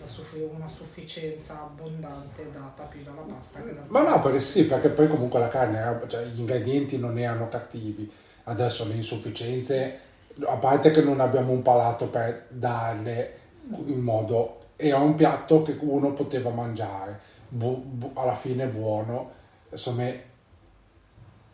la 0.00 0.06
suffi- 0.06 0.40
una 0.52 0.68
sufficienza 0.68 1.60
abbondante 1.62 2.50
data 2.50 2.82
più 2.84 3.02
dalla 3.02 3.20
pasta 3.22 3.62
che 3.62 3.74
dal 3.74 3.84
Ma 3.88 4.02
no, 4.02 4.20
perché 4.20 4.40
sì, 4.40 4.64
perché 4.64 4.88
poi 4.88 5.06
comunque 5.08 5.38
la 5.38 5.48
carne, 5.48 5.78
era- 5.78 6.02
cioè, 6.08 6.24
gli 6.26 6.40
ingredienti 6.40 6.98
non 6.98 7.18
erano 7.18 7.48
cattivi. 7.48 8.10
Adesso 8.44 8.88
le 8.88 8.94
insufficienze 8.94 10.00
a 10.46 10.54
parte 10.56 10.90
che 10.90 11.02
non 11.02 11.20
abbiamo 11.20 11.52
un 11.52 11.62
palato 11.62 12.06
per 12.06 12.46
darle 12.48 13.38
in 13.86 14.00
modo 14.00 14.58
era 14.76 14.96
un 14.98 15.14
piatto 15.14 15.62
che 15.62 15.76
uno 15.80 16.12
poteva 16.12 16.50
mangiare 16.50 17.20
bu- 17.48 17.82
bu- 17.84 18.10
alla 18.14 18.34
fine 18.34 18.66
buono 18.66 19.30
insomma 19.70 20.08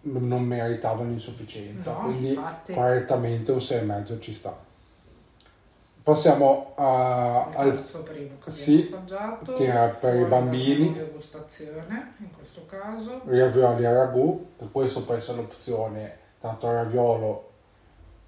non 0.02 0.28
non 0.28 0.42
meritava 0.44 1.02
l'insufficienza 1.02 1.92
No, 1.92 1.98
quindi 2.04 2.28
infatti. 2.28 2.74
correttamente 2.74 3.50
un 3.50 3.58
6,5 3.60 4.20
ci 4.20 4.32
sta 4.32 4.56
passiamo 6.06 6.72
a- 6.76 7.48
Il 7.50 7.56
al 7.58 7.74
terzo 7.74 8.02
primo 8.04 8.36
che 8.38 8.50
sì, 8.52 8.74
abbiamo 8.74 8.86
assaggiato. 8.86 9.54
che 9.54 9.64
era 9.64 9.86
per 9.88 10.14
i 10.14 10.24
bambini. 10.24 10.92
degustazione, 10.94 12.14
in 12.18 12.28
questo 12.32 12.64
caso. 12.66 13.22
ravioli 13.24 13.84
a 13.84 13.92
ragù, 13.92 14.50
che 14.56 14.68
questo 14.70 15.02
può 15.02 15.14
essere 15.16 15.38
l'opzione, 15.38 16.16
tanto 16.40 16.70
raviolo, 16.70 17.50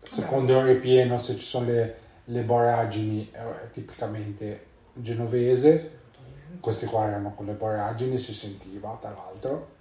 secondo 0.03 0.59
il 0.59 0.67
ripieno, 0.67 1.21
se 1.21 1.37
ci 1.37 1.45
sono 1.45 1.67
le, 1.67 1.97
le 2.25 2.41
borragini, 2.41 3.31
è 3.31 3.71
tipicamente 3.73 4.67
genovese, 4.95 5.99
questi 6.59 6.87
qua 6.87 7.07
erano 7.07 7.33
con 7.37 7.47
le 7.47 7.53
borragini, 7.53 8.19
si 8.19 8.35
sentiva 8.35 8.99
tra 9.01 9.11
l'altro. 9.11 9.77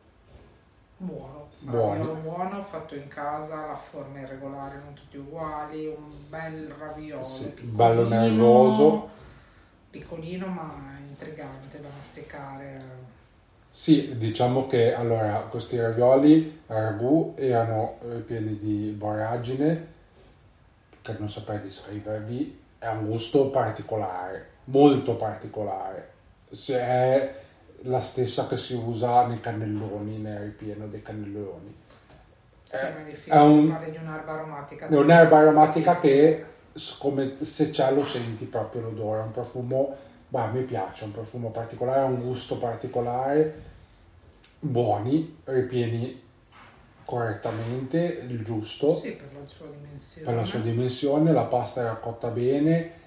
Buono, 1.00 1.50
raviolo 1.64 2.14
buono, 2.16 2.62
fatto 2.64 2.96
in 2.96 3.08
casa, 3.08 3.68
la 3.68 3.76
forma 3.76 4.20
irregolare, 4.20 4.82
non 4.84 4.96
tutti 4.96 5.18
uguali, 5.18 5.86
un 5.86 6.28
bel 6.28 6.74
raviolo, 6.76 7.24
Sì, 7.24 7.54
bello 7.62 8.08
nervoso. 8.08 9.08
piccolino 9.92 10.48
ma 10.48 10.74
intrigante 11.08 11.80
da 11.82 11.90
masticare. 11.96 12.82
Sì, 13.70 14.18
diciamo 14.18 14.66
che 14.66 14.96
allora 14.96 15.36
questi 15.50 15.80
ravioli 15.80 16.62
a 16.66 16.80
ragù 16.80 17.36
erano 17.38 18.00
eh, 18.02 18.16
pieni 18.22 18.58
di 18.58 18.90
borragine, 18.98 19.88
che 21.04 21.16
non 21.20 21.30
saprei 21.30 21.62
descrivervi, 21.62 22.60
è 22.80 22.88
un 22.88 23.06
gusto 23.06 23.50
particolare, 23.52 24.48
molto 24.66 25.16
particolare. 25.16 26.10
Se 26.52 26.76
è 26.76 27.36
la 27.82 28.00
stessa 28.00 28.48
che 28.48 28.58
si 28.58 28.74
usa 28.74 29.26
nei 29.28 29.40
cannelloni, 29.40 30.18
nel 30.18 30.40
ripieno 30.40 30.88
dei 30.88 31.02
cannelloni. 31.02 31.76
Sì, 32.64 32.76
È- 32.76 32.94
ma 32.94 33.02
è 33.02 33.10
difficile 33.10 33.36
è 33.36 33.42
un- 33.42 33.68
parlare 33.70 33.92
di 33.92 33.98
un'erba 33.98 34.32
aromatica. 34.34 34.88
È 34.88 34.96
un'erba 34.98 35.38
aromatica 35.38 36.00
che 36.00 36.46
come 37.00 37.38
se 37.42 37.72
c'è 37.72 37.92
lo 37.94 38.04
senti 38.06 38.46
proprio 38.46 38.82
l'odore, 38.82 39.22
è 39.22 39.24
un 39.24 39.32
profumo, 39.32 39.96
bah, 40.28 40.48
mi 40.48 40.64
piace, 40.64 41.04
è 41.04 41.08
un 41.08 41.14
profumo 41.14 41.50
particolare, 41.50 42.02
ha 42.02 42.06
un 42.06 42.22
gusto 42.22 42.58
particolare, 42.58 43.64
buoni, 44.60 45.38
ripieni 45.46 46.22
correttamente, 47.06 47.98
il 48.28 48.44
giusto 48.44 48.94
Sì, 48.96 49.14
per 49.14 49.30
la 49.40 49.48
sua 49.48 49.68
dimensione. 49.68 50.28
per 50.28 50.36
la 50.36 50.44
sua 50.46 50.60
dimensione, 50.60 51.32
la 51.32 51.44
pasta 51.46 51.82
era 51.82 51.94
cotta 51.96 52.28
bene. 52.28 53.06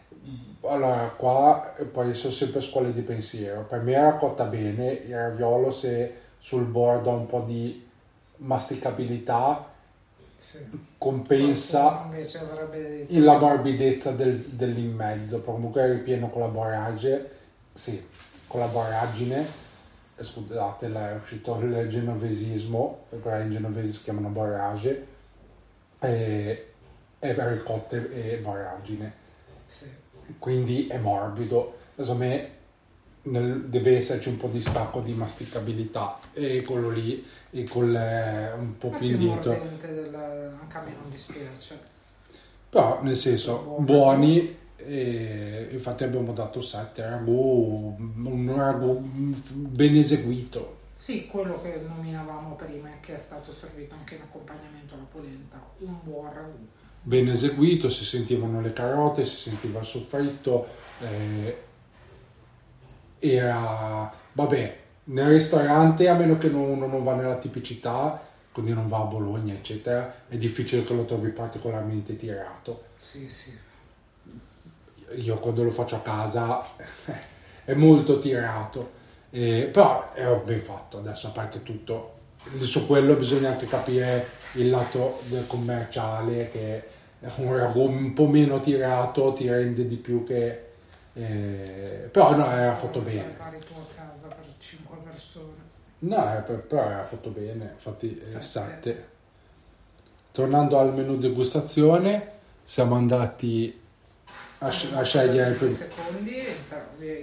Allora, 0.63 1.13
qua 1.17 1.75
poi 1.91 2.15
sono 2.15 2.33
sempre 2.33 2.61
scuole 2.61 2.93
di 2.93 3.01
pensiero. 3.03 3.63
Per 3.63 3.81
me 3.81 3.93
era 3.93 4.13
cotta 4.15 4.45
bene, 4.45 4.93
il 4.93 5.15
raviolo 5.15 5.71
se 5.71 6.15
sul 6.39 6.65
bordo 6.65 7.11
ha 7.11 7.15
un 7.15 7.27
po' 7.27 7.41
di 7.41 7.87
masticabilità 8.37 9.69
Sì. 10.37 10.59
compensa 10.97 12.09
detto 12.11 13.19
la 13.19 13.39
morbidezza 13.39 14.13
del, 14.13 14.39
dell'inmezzo, 14.39 15.43
comunque 15.43 15.83
è 15.83 15.91
ripieno 15.93 16.31
con 16.31 16.43
la 16.43 16.49
borrage, 16.49 17.31
sì, 17.75 18.07
con 18.47 18.61
la 18.61 18.67
borragine, 18.67 19.47
scusate, 20.19 20.93
è 20.93 21.15
uscito 21.15 21.59
il 21.61 21.89
genovesismo, 21.89 23.05
perché 23.09 23.43
in 23.45 23.51
genovese 23.51 23.93
si 23.93 24.03
chiamano 24.05 24.29
borrage, 24.29 25.07
e, 26.01 26.67
e 27.19 27.49
ricotte 27.49 28.11
e 28.33 28.39
borragine, 28.39 29.13
Sì. 29.67 30.00
Quindi 30.39 30.87
è 30.87 30.99
morbido, 30.99 31.79
secondo 31.97 32.25
me 32.25 32.51
nel- 33.23 33.65
deve 33.67 33.97
esserci 33.97 34.29
un 34.29 34.37
po' 34.39 34.49
di 34.49 34.61
stacco 34.61 35.01
di 35.01 35.13
masticabilità 35.13 36.19
e 36.33 36.63
quello 36.63 36.91
lì 36.91 37.25
e 37.51 37.65
col, 37.65 37.95
eh, 37.95 38.53
un 38.53 38.79
po' 38.79 38.91
Ma 38.91 38.97
più 38.97 39.09
indietro. 39.09 39.51
del... 39.53 40.15
anche 40.15 40.77
a 40.77 40.83
me 40.83 40.95
non 41.01 41.11
dispiace. 41.11 41.79
Però 42.69 43.03
nel 43.03 43.17
senso, 43.17 43.77
buoni, 43.81 44.57
e 44.77 45.69
infatti 45.73 46.05
abbiamo 46.05 46.33
dato 46.33 46.61
7 46.61 47.03
ragù, 47.05 47.97
un 47.99 48.55
ragù 48.57 48.99
ben 49.01 49.97
eseguito. 49.97 50.79
Sì, 50.93 51.27
quello 51.27 51.61
che 51.61 51.81
nominavamo 51.87 52.55
prima 52.55 52.89
e 52.89 53.01
che 53.01 53.15
è 53.15 53.19
stato 53.19 53.53
servito 53.53 53.95
anche 53.95 54.17
in 54.17 54.23
accompagnamento 54.23 54.95
alla 54.95 55.07
polenta, 55.11 55.61
un 55.79 55.97
buon 56.03 56.33
ragù. 56.33 56.67
Ben 57.03 57.29
eseguito, 57.29 57.89
si 57.89 58.05
sentivano 58.05 58.61
le 58.61 58.73
carote, 58.73 59.25
si 59.25 59.37
sentiva 59.37 59.81
il 59.81 59.87
soffritto, 59.87 60.67
eh, 60.99 61.57
era, 63.19 64.13
vabbè, 64.33 64.79
nel 65.05 65.29
ristorante, 65.29 66.09
a 66.09 66.15
meno 66.15 66.39
che 66.39 66.49
non- 66.49 66.69
uno 66.69 66.87
non 66.87 67.03
va 67.03 67.15
nella 67.15 67.37
tipicità, 67.37 68.21
quindi 68.53 68.73
non 68.73 68.87
va 68.87 68.99
a 68.99 69.05
Bologna, 69.05 69.55
eccetera, 69.55 70.15
è 70.29 70.37
difficile 70.37 70.85
che 70.85 70.95
lo 70.95 71.05
trovi 71.05 71.31
particolarmente 71.31 72.17
tirato. 72.17 72.85
Sì, 72.95 73.29
sì. 73.29 73.59
io 75.17 75.35
quando 75.39 75.65
lo 75.65 75.71
faccio 75.71 75.97
a 75.97 76.01
casa 76.01 76.63
è 77.65 77.75
molto 77.75 78.19
tirato, 78.19 78.99
Eh, 79.33 79.69
però 79.73 80.13
è 80.13 80.25
ben 80.45 80.61
fatto 80.61 80.99
adesso 80.99 81.29
a 81.29 81.31
parte 81.31 81.63
tutto. 81.63 82.19
Su 82.63 82.87
quello 82.87 83.15
bisogna 83.15 83.51
anche 83.51 83.67
capire 83.67 84.27
il 84.55 84.71
lato 84.71 85.21
del 85.27 85.47
commerciale 85.47 86.51
che 86.51 86.83
un 87.37 87.57
ragù 87.57 87.83
un 87.87 88.13
po' 88.13 88.27
meno 88.27 88.61
tirato 88.61 89.33
ti 89.35 89.49
rende 89.49 89.87
di 89.87 89.97
più 89.97 90.25
che... 90.25 90.65
eh, 91.13 92.09
però 92.11 92.35
no, 92.35 92.51
era 92.51 92.75
fatto 92.75 93.01
bene. 93.01 93.37
Tu 93.37 93.75
a 93.75 93.95
casa 93.95 94.27
per 94.29 94.45
5 94.59 94.97
persone. 95.05 95.53
No, 96.01 96.17
era- 96.17 96.41
però 96.41 96.83
era 96.91 97.05
fatto 97.05 97.29
bene, 97.31 97.71
infatti 97.75 98.19
Sette. 98.23 98.43
7. 98.43 99.09
Tornando 100.33 100.79
al 100.79 100.95
menu 100.95 101.19
degustazione, 101.19 102.29
siamo 102.63 102.95
andati 102.95 103.79
a, 104.59 104.71
sc- 104.71 104.95
a 104.95 105.03
scegliere 105.03 105.51
il 105.51 105.55
I 105.57 105.59
prim- 105.59 106.20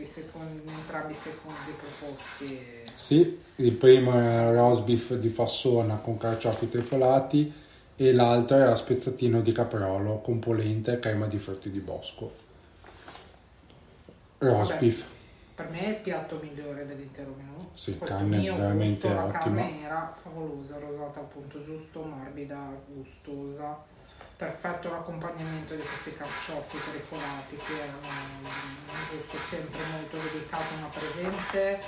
secondi, 0.08 0.72
entrambi 0.72 1.12
i 1.12 1.15
secondi, 1.15 1.72
proposti. 1.78 2.65
Sì, 2.93 3.39
il 3.58 3.72
primo 3.74 4.20
era 4.20 4.52
roast 4.52 4.84
beef 4.84 5.13
di 5.15 5.30
fassona 5.30 5.98
con 5.98 6.17
carciofi 6.17 6.67
trifolati 6.70 7.54
e 7.96 8.13
l'altro 8.13 8.58
era 8.58 8.76
spezzatino 8.76 9.41
di 9.41 9.52
caprolo 9.52 10.20
con 10.20 10.39
polenta 10.39 10.91
e 10.93 11.00
crema 11.00 11.28
di 11.28 11.38
frutti 11.38 11.70
di 11.70 11.80
bosco. 11.80 12.46
Roast 14.39 14.72
Vabbè. 14.72 14.80
beef, 14.86 15.06
Per 15.56 15.70
me 15.70 15.80
è 15.86 15.89
il 15.89 15.96
piatto 15.98 16.39
migliore 16.41 16.86
dell'intero 16.86 17.34
menù. 17.36 17.70
Sì, 17.74 17.98
Questo 17.98 18.17
carne 18.17 18.38
mio 18.38 18.56
veramente 18.56 19.08
gusto, 19.08 19.13
la 19.13 19.32
carne 19.32 19.82
era 19.84 20.15
favolosa, 20.22 20.78
rosata 20.80 21.20
al 21.20 21.26
punto 21.26 21.62
giusto, 21.63 22.02
morbida, 22.04 22.72
gustosa. 22.88 23.96
Perfetto 24.38 24.91
l'accompagnamento 24.91 25.76
di 25.76 25.82
questi 25.82 26.13
carciofi 26.13 26.78
trifolati 26.78 27.56
che 27.56 27.73
erano 27.73 27.97
un 28.43 29.17
gusto 29.17 29.38
sempre 29.38 29.80
molto 29.91 30.17
delicato 30.17 30.76
ma 30.80 30.88
presente. 30.89 31.82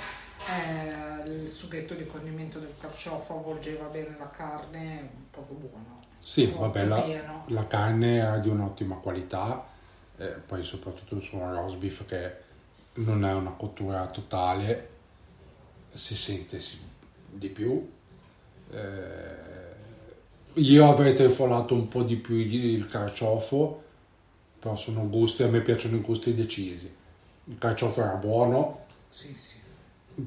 Eh, 0.48 1.28
il 1.28 1.48
sughetto 1.48 1.94
di 1.94 2.06
condimento 2.06 2.58
del 2.58 2.74
carciofo 2.76 3.36
avvolgeva 3.38 3.86
bene 3.86 4.16
la 4.18 4.30
carne, 4.30 5.08
proprio 5.30 5.58
buono. 5.58 6.00
sì, 6.18 6.46
vabbè, 6.46 6.84
la, 6.86 7.44
la 7.46 7.66
carne 7.68 8.16
era 8.16 8.38
di 8.38 8.48
un'ottima 8.48 8.96
qualità, 8.96 9.66
eh, 10.16 10.26
poi 10.26 10.64
soprattutto 10.64 11.20
su 11.20 11.36
un 11.36 11.52
roast 11.52 11.76
beef 11.76 12.04
che 12.06 12.34
non 12.94 13.24
è 13.24 13.32
una 13.32 13.52
cottura 13.52 14.06
totale, 14.08 14.88
si 15.92 16.16
sente 16.16 16.58
di 17.28 17.48
più. 17.48 17.88
Eh, 18.72 19.49
io 20.54 20.88
avrei 20.88 21.14
trifolato 21.14 21.74
un 21.74 21.88
po' 21.88 22.02
di 22.02 22.16
più 22.16 22.36
il 22.36 22.88
carciofo, 22.88 23.82
però 24.58 24.76
sono 24.76 25.08
gusti, 25.08 25.42
a 25.42 25.48
me 25.48 25.60
piacciono 25.60 25.96
i 25.96 26.00
gusti 26.00 26.34
decisi. 26.34 26.92
Il 27.44 27.58
carciofo 27.58 28.00
era 28.02 28.14
buono, 28.14 28.84
Sì, 29.08 29.34
sì. 29.34 29.58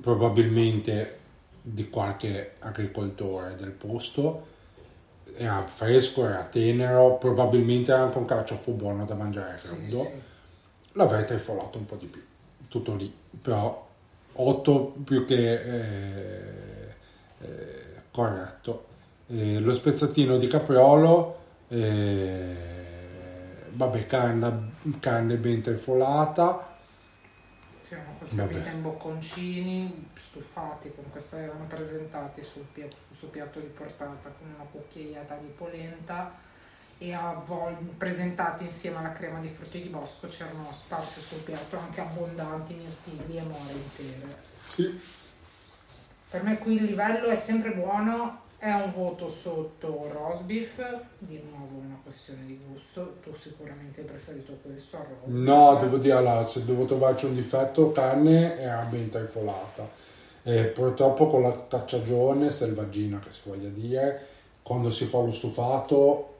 probabilmente 0.01 1.19
di 1.62 1.89
qualche 1.89 2.55
agricoltore 2.59 3.55
del 3.55 3.71
posto, 3.71 4.47
era 5.36 5.65
fresco, 5.67 6.25
era 6.25 6.43
tenero, 6.43 7.15
probabilmente 7.17 7.91
era 7.91 8.03
anche 8.03 8.17
un 8.17 8.25
carciofo 8.25 8.71
buono 8.71 9.05
da 9.05 9.15
mangiare 9.15 9.57
Sì, 9.57 9.89
sì. 9.89 10.21
L'avrei 10.93 11.25
trifolato 11.25 11.77
un 11.77 11.86
po' 11.86 11.95
di 11.95 12.05
più, 12.05 12.21
tutto 12.67 12.95
lì, 12.95 13.12
però 13.41 13.88
8 14.33 14.95
più 15.03 15.25
che 15.25 15.53
eh, 15.53 16.93
eh, 17.41 17.86
corretto. 18.12 18.91
Eh, 19.27 19.59
lo 19.59 19.73
spezzatino 19.73 20.38
di 20.38 20.47
capriolo, 20.47 21.39
eh, 21.69 22.55
vabbè, 23.71 24.05
carne, 24.05 24.71
carne 24.99 25.38
ben 25.38 25.62
trifolata, 25.62 26.71
Siamo 27.81 28.17
Vabbè. 28.19 28.71
in 28.71 28.81
bocconcini, 28.81 30.09
stufati, 30.15 30.91
con 30.95 31.09
questa 31.12 31.38
erano 31.39 31.65
presentati 31.65 32.41
sul, 32.41 32.63
pia- 32.71 32.88
su 32.89 33.07
questo 33.07 33.27
piatto 33.27 33.59
di 33.59 33.67
portata 33.67 34.29
con 34.38 34.47
una 34.55 34.63
cucchiaiata 34.71 35.36
di 35.36 35.49
polenta 35.49 36.33
e 36.97 37.13
avvol- 37.13 37.75
presentati 37.97 38.63
insieme 38.63 38.97
alla 38.99 39.12
crema 39.12 39.39
di 39.39 39.49
frutti 39.49 39.81
di 39.81 39.89
bosco 39.89 40.27
c'erano 40.27 40.69
sparse 40.71 41.19
sul 41.19 41.41
piatto 41.41 41.77
anche 41.77 41.99
abbondanti 41.99 42.73
mirtilli 42.73 43.38
e 43.38 43.41
more 43.41 43.73
intere. 43.73 44.38
Sì, 44.69 44.99
Per 46.29 46.41
me 46.41 46.57
qui 46.59 46.75
il 46.75 46.83
livello 46.86 47.27
è 47.27 47.36
sempre 47.36 47.73
buono, 47.73 48.42
è 48.63 48.71
un 48.71 48.93
voto 48.93 49.28
sotto 49.28 50.08
roast 50.10 50.43
beef, 50.43 50.82
di 51.17 51.43
nuovo 51.52 51.80
una 51.80 51.99
questione 52.02 52.45
di 52.45 52.58
gusto, 52.65 53.17
tu 53.21 53.36
sicuramente 53.36 53.99
hai 53.99 54.08
preferito 54.08 54.58
questo 54.62 54.95
al 54.95 55.04
roast 55.04 55.26
no, 55.26 55.78
devo 55.82 55.97
dire, 55.97 56.13
allora, 56.13 56.47
se 56.47 56.63
devo 56.63 56.86
trovarci 56.86 57.26
un 57.26 57.36
difetto, 57.36 57.91
carne 57.91 58.58
era 58.58 58.84
ben 58.84 59.10
trifolata. 59.10 59.86
E 60.43 60.67
purtroppo 60.67 61.28
con 61.28 61.41
la 61.41 61.67
cacciagione 61.67 62.49
selvaggina, 62.49 63.19
che 63.19 63.32
si 63.32 63.41
voglia 63.43 63.67
dire, 63.67 64.28
quando 64.62 64.89
si 64.91 65.08
fa 65.08 65.17
lo 65.17 65.32
stufato 65.32 66.36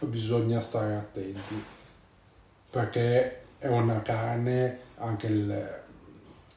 bisogna 0.00 0.60
stare 0.60 0.94
attenti, 0.94 1.64
perché 2.68 3.44
è 3.56 3.68
una 3.68 4.02
carne, 4.02 4.78
anche 4.98 5.26
il, 5.26 5.82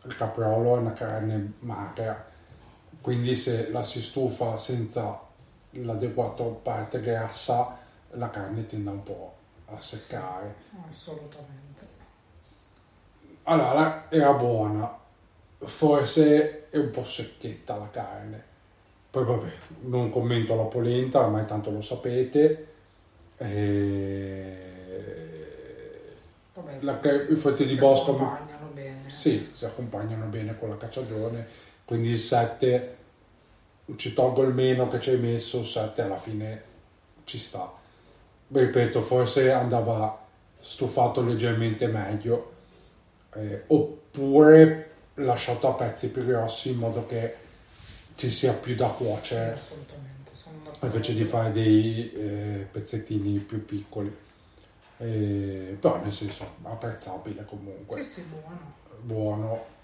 il 0.04 0.18
caprolo 0.18 0.76
è 0.76 0.80
una 0.80 0.92
carne 0.92 1.54
magra, 1.60 2.28
quindi 3.02 3.36
se 3.36 3.70
la 3.72 3.84
si 3.84 4.02
stufa 4.02 4.58
senza 4.58 5.20
l'adeguata 5.72 6.44
parte 6.44 7.02
grassa, 7.02 7.78
la 8.12 8.30
carne 8.30 8.66
tende 8.66 8.90
un 8.90 9.04
po' 9.04 9.34
a 9.68 9.80
seccare. 9.80 10.56
Assolutamente. 10.88 11.88
Allora, 13.44 14.06
era 14.10 14.34
buona, 14.34 14.98
forse 15.58 16.70
è 16.70 16.78
un 16.78 16.92
po' 16.92 17.04
secchetta 17.04 17.78
la 17.78 17.90
carne. 17.90 18.44
Poi 19.10 19.26
vabbè, 19.26 19.52
non 19.82 20.12
commento 20.12 20.56
la 20.56 20.64
polenta, 20.64 21.20
ormai 21.20 21.46
tanto 21.46 21.72
lo 21.72 21.82
sapete. 21.82 22.68
E... 23.38 24.58
Vabbè, 26.54 26.78
La 26.82 27.00
I 27.02 27.36
frutti 27.36 27.66
di 27.66 27.74
si 27.74 27.80
bosco 27.80 28.12
accompagnano 28.12 28.68
bene. 28.74 29.10
sì, 29.10 29.50
si 29.52 29.66
accompagnano 29.66 30.26
bene 30.26 30.58
con 30.60 30.70
la 30.70 30.78
cacciagione, 30.78 31.48
quindi 31.90 32.10
il 32.10 32.20
7 32.20 32.98
ci 33.96 34.14
tolgo 34.14 34.44
il 34.44 34.54
meno 34.54 34.88
che 34.90 35.00
ci 35.00 35.10
hai 35.10 35.18
messo, 35.18 35.58
il 35.58 35.66
7 35.66 36.04
alla 36.04 36.20
fine 36.20 36.62
ci 37.24 37.40
sta. 37.40 37.74
Ripeto, 38.48 39.02
forse 39.02 39.52
andava 39.52 40.24
stufato 40.60 41.24
leggermente 41.24 41.88
meglio, 41.88 42.54
eh, 43.34 43.64
oppure 43.66 44.92
lasciato 45.16 45.68
a 45.68 45.74
pezzi 45.74 46.10
più 46.10 46.24
grossi 46.28 46.70
in 46.70 46.78
modo 46.78 47.08
che 47.08 47.36
ci 48.14 48.30
sia 48.30 48.54
più 48.54 48.76
da 48.76 48.88
Sì, 48.90 49.04
cuocere 49.04 49.54
assolutamente. 49.54 50.32
Sono 50.36 50.58
d'accordo. 50.66 50.86
invece 50.86 51.14
di 51.16 51.24
fare 51.24 51.52
dei 51.52 52.14
eh, 52.14 52.68
pezzettini 52.72 53.40
più 53.40 53.66
piccoli. 53.66 54.16
Eh, 55.00 55.76
però 55.80 56.00
nel 56.04 56.14
senso 56.14 56.46
apprezzabile 56.62 57.46
comunque, 57.46 58.04
Sì, 58.04 58.04
sì, 58.04 58.22
buono. 58.26 58.74
buono. 59.02 59.78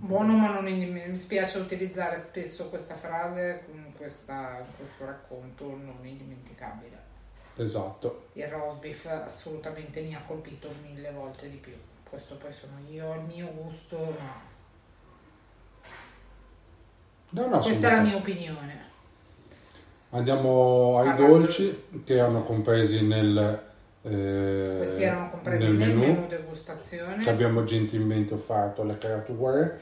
Buono, 0.00 0.36
ma 0.36 0.52
non 0.52 0.64
mi 0.64 1.16
spiace 1.16 1.58
utilizzare 1.58 2.16
spesso 2.16 2.68
questa 2.68 2.94
frase 2.94 3.64
con 3.66 3.92
questo 3.96 4.32
racconto 5.04 5.64
non 5.68 5.98
indimenticabile. 6.02 6.98
Esatto. 7.56 8.28
Il 8.32 8.46
roast 8.46 8.80
beef 8.80 9.04
assolutamente 9.06 10.00
mi 10.00 10.14
ha 10.14 10.22
colpito 10.26 10.70
mille 10.82 11.10
volte 11.12 11.50
di 11.50 11.56
più. 11.56 11.74
Questo 12.08 12.36
poi 12.36 12.52
sono 12.52 12.78
io, 12.88 13.14
il 13.14 13.20
mio 13.22 13.52
gusto, 13.52 13.98
ma 14.18 14.48
No, 17.32 17.46
no, 17.46 17.58
questa 17.60 17.90
è 17.90 17.94
la 17.96 18.00
mia 18.02 18.16
opinione. 18.16 18.88
Andiamo 20.10 20.98
ai 20.98 21.06
Parlando- 21.06 21.38
dolci 21.38 21.84
che 22.04 22.14
erano 22.16 22.42
compresi 22.42 23.06
nel, 23.06 23.69
eh, 24.02 24.74
Questi 24.78 25.02
erano 25.02 25.30
compresi 25.30 25.64
nel 25.64 25.74
menù 25.74 26.00
menù 26.00 26.26
degustazione. 26.26 27.22
che 27.22 27.30
abbiamo 27.30 27.64
gentilmente 27.64 28.34
offerto 28.34 28.82
alle 28.82 28.98
creature. 28.98 29.78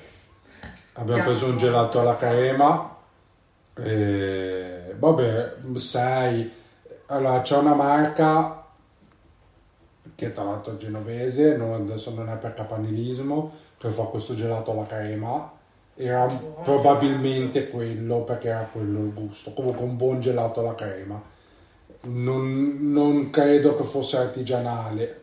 Abbiamo 0.95 1.23
preso 1.25 1.47
un 1.47 1.57
gelato 1.57 2.01
alla 2.01 2.17
crema. 2.17 2.97
E, 3.77 4.95
vabbè, 4.99 5.55
6. 5.75 6.53
Allora, 7.07 7.41
c'è 7.43 7.57
una 7.57 7.75
marca 7.75 8.65
che 10.15 10.33
tra 10.33 10.43
l'altro 10.43 10.75
è 10.75 10.77
genovese, 10.79 11.57
non- 11.57 11.73
adesso 11.73 12.13
non 12.13 12.29
è 12.29 12.35
per 12.35 12.55
capanilismo, 12.55 13.53
che 13.79 13.89
fa 13.91 14.03
questo 14.05 14.35
gelato 14.35 14.73
alla 14.73 14.87
crema. 14.87 15.53
Era 15.95 16.27
Buon 16.27 16.63
probabilmente 16.65 17.69
quello 17.71 18.23
perché 18.23 18.49
era 18.49 18.69
quello 18.71 18.99
il 19.01 19.13
gusto. 19.15 19.53
Comunque 19.53 19.85
un 19.85 19.97
buon 19.97 20.19
gelato 20.21 20.61
alla 20.61 20.75
crema. 20.75 21.21
Non, 22.01 22.93
non 22.93 23.31
credo 23.31 23.77
che 23.77 23.85
fosse 23.85 24.17
artigianale, 24.17 25.23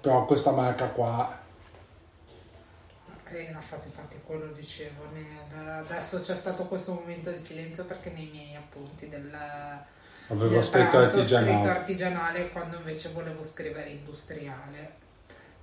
però 0.00 0.24
questa 0.24 0.52
marca 0.52 0.88
qua 0.90 1.38
Era 3.32 3.58
infatti, 3.58 3.86
infatti 3.86 4.16
quello 4.24 4.46
dicevo. 4.52 5.04
nel- 5.12 5.68
adesso 5.86 6.20
c'è 6.20 6.34
stato 6.34 6.66
questo 6.66 6.94
momento 6.94 7.30
di 7.30 7.38
silenzio 7.38 7.84
perché 7.84 8.10
nei 8.10 8.28
miei 8.28 8.56
appunti 8.56 9.08
del, 9.08 9.32
aveva 10.28 10.48
del 10.48 10.62
scritto 10.62 10.96
artigianale. 10.98 11.52
scritto 11.52 11.68
artigianale 11.68 12.50
quando 12.50 12.76
invece 12.78 13.10
volevo 13.10 13.42
scrivere 13.44 13.90
industriale. 13.90 14.98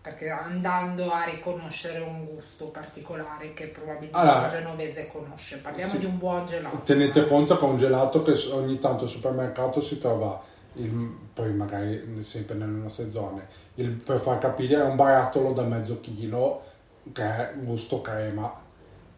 Perché 0.08 0.30
andando 0.30 1.12
a 1.12 1.26
riconoscere 1.26 2.00
un 2.00 2.24
gusto 2.24 2.68
particolare 2.68 3.52
che 3.54 3.68
probabilmente 3.68 4.16
Allora, 4.18 4.44
un 4.44 4.48
genovese 4.48 5.10
conosce. 5.12 5.58
Parliamo 5.58 5.92
sì. 5.92 6.00
di 6.00 6.06
un 6.06 6.18
buon 6.18 6.46
gelato. 6.46 6.78
Tenete 6.86 7.20
eh. 7.20 7.28
conto 7.28 7.58
che 7.58 7.66
è 7.66 7.68
un 7.68 7.78
gelato 7.78 8.22
che 8.22 8.32
ogni 8.54 8.80
tanto 8.80 9.04
al 9.04 9.10
supermercato 9.10 9.82
si 9.82 10.00
trova, 10.00 10.42
il- 10.76 11.14
poi 11.34 11.52
magari 11.54 12.22
sempre 12.24 12.56
nelle 12.56 12.78
nostre 12.80 13.12
zone, 13.12 13.48
il- 13.76 13.90
per 13.90 14.20
far 14.20 14.38
capire 14.38 14.76
è 14.76 14.84
un 14.84 14.96
barattolo 14.96 15.52
da 15.52 15.64
mezzo 15.64 16.00
chilo 16.00 16.64
che 17.12 17.24
è 17.24 17.54
gusto 17.58 18.00
crema 18.00 18.50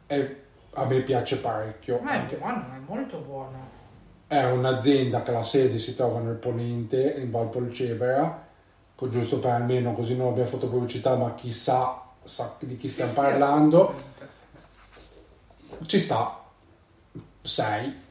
e 0.08 0.42
a 0.74 0.86
me 0.86 1.02
piace 1.02 1.38
parecchio. 1.38 2.00
Ma 2.00 2.14
è 2.14 2.18
Anche- 2.18 2.38
buono, 2.38 2.66
è 2.76 2.80
molto 2.88 3.20
buono. 3.20 3.68
È 4.26 4.44
un'azienda 4.44 5.22
che 5.22 5.32
la 5.32 5.44
sede 5.44 5.78
si 5.78 5.96
trova 5.96 6.20
nel 6.20 6.34
Ponente, 6.36 7.14
in 7.18 7.30
Valpolcevera, 7.30 8.48
co- 8.49 8.49
giusto 9.08 9.40
per 9.40 9.52
almeno 9.52 9.94
così 9.94 10.18
non 10.18 10.28
abbiamo 10.28 10.50
fatto 10.50 10.68
pubblicità, 10.68 11.16
ma 11.16 11.34
chissà 11.36 12.02
sa 12.24 12.56
di 12.60 12.76
chi 12.76 12.90
stiamo 12.90 13.12
Sì, 13.12 13.16
sì, 13.16 13.22
parlando. 13.22 13.82
assolutamente. 13.90 14.28
Ci 15.86 16.00
sta 16.00 16.44
6 17.42 18.08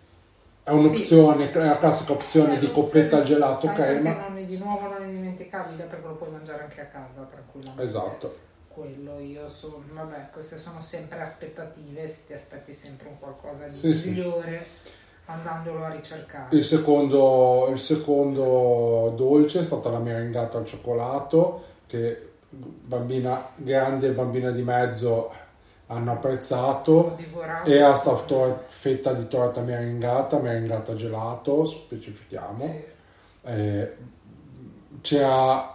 è 0.63 0.71
un'opzione, 0.71 1.51
è 1.51 1.59
la 1.67 1.79
classica 1.79 2.13
opzione 2.13 2.55
Eh, 2.57 2.59
di 2.59 2.67
lo- 2.67 2.73
coppetta 2.73 3.17
al 3.19 3.25
gelato 3.25 3.69
crema 3.73 4.15
non 4.29 4.37
è- 4.39 4.45
di 4.45 4.57
nuovo 4.59 4.89
non 4.89 5.03
è 5.03 5.05
indimenticabile 5.07 5.85
perché 5.85 6.07
lo 6.07 6.15
puoi 6.15 6.31
mangiare 6.31 6.63
anche 6.63 6.81
a 6.81 6.87
casa 6.87 7.23
tranquillamente. 7.23 7.83
esatto 7.83 8.47
Quello 8.69 9.19
io 9.19 9.49
sono, 9.49 9.83
vabbè, 9.93 10.29
queste 10.31 10.57
sono 10.57 10.81
sempre 10.81 11.21
aspettative, 11.21 12.07
se 12.07 12.27
ti 12.27 12.33
aspetti 12.33 12.73
sempre 12.73 13.09
un 13.09 13.19
qualcosa 13.19 13.67
di 13.67 13.75
Sì, 13.75 13.93
sì. 13.93 14.11
Andandolo 15.31 15.85
a 15.85 15.91
ricercare. 15.91 16.57
il 16.57 16.63
secondo, 16.65 17.69
il 17.71 17.79
secondo 17.79 19.13
dolce 19.15 19.61
è 19.61 19.63
stata 19.63 19.91
la 19.91 19.99
merengata 19.99 20.57
al 20.59 20.65
cioccolato 20.65 21.65
che 21.87 22.31
bambina 22.51 23.49
grande 23.57 24.09
e 24.09 24.13
bambina 24.13 24.51
di 24.51 24.63
mezzo 24.63 25.31
hanno 25.89 26.13
apprezzato 26.13 27.15
divorato. 27.17 27.69
e 27.69 27.81
a 27.81 27.95
sta 27.95 28.15
tor- 28.15 28.65
fetta 28.69 29.13
di 29.13 29.27
torta 29.29 29.61
merengata 29.61 30.39
merengata 30.39 30.95
gelato 30.95 31.65
specifichiamo 31.67 32.57
Sì. 32.57 32.85
Eh, 33.43 33.97
c'era 35.03 35.75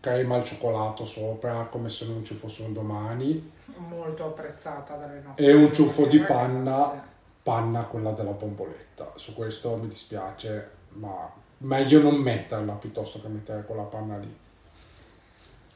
crema 0.00 0.34
al 0.36 0.44
cioccolato 0.44 1.04
sopra 1.04 1.66
come 1.70 1.88
se 1.88 2.06
non 2.06 2.24
ci 2.24 2.34
fosse 2.34 2.62
un 2.62 2.72
domani 2.72 3.52
molto 3.88 4.24
apprezzata 4.26 4.94
dalle 4.96 5.20
nostre 5.24 5.44
e 5.46 5.52
un 5.54 5.72
ciuffo 5.72 6.06
di 6.06 6.18
panna 6.20 7.12
panna 7.44 7.82
quella 7.84 8.10
della 8.12 8.30
bomboletta. 8.32 9.12
Su 9.16 9.34
questo 9.34 9.76
mi 9.76 9.86
dispiace 9.86 10.70
ma 10.94 11.30
meglio 11.58 12.00
non 12.02 12.14
metterla 12.16 12.72
piuttosto 12.72 13.20
che 13.20 13.28
mettere 13.28 13.62
quella 13.64 13.82
panna 13.82 14.16
lì. 14.16 14.34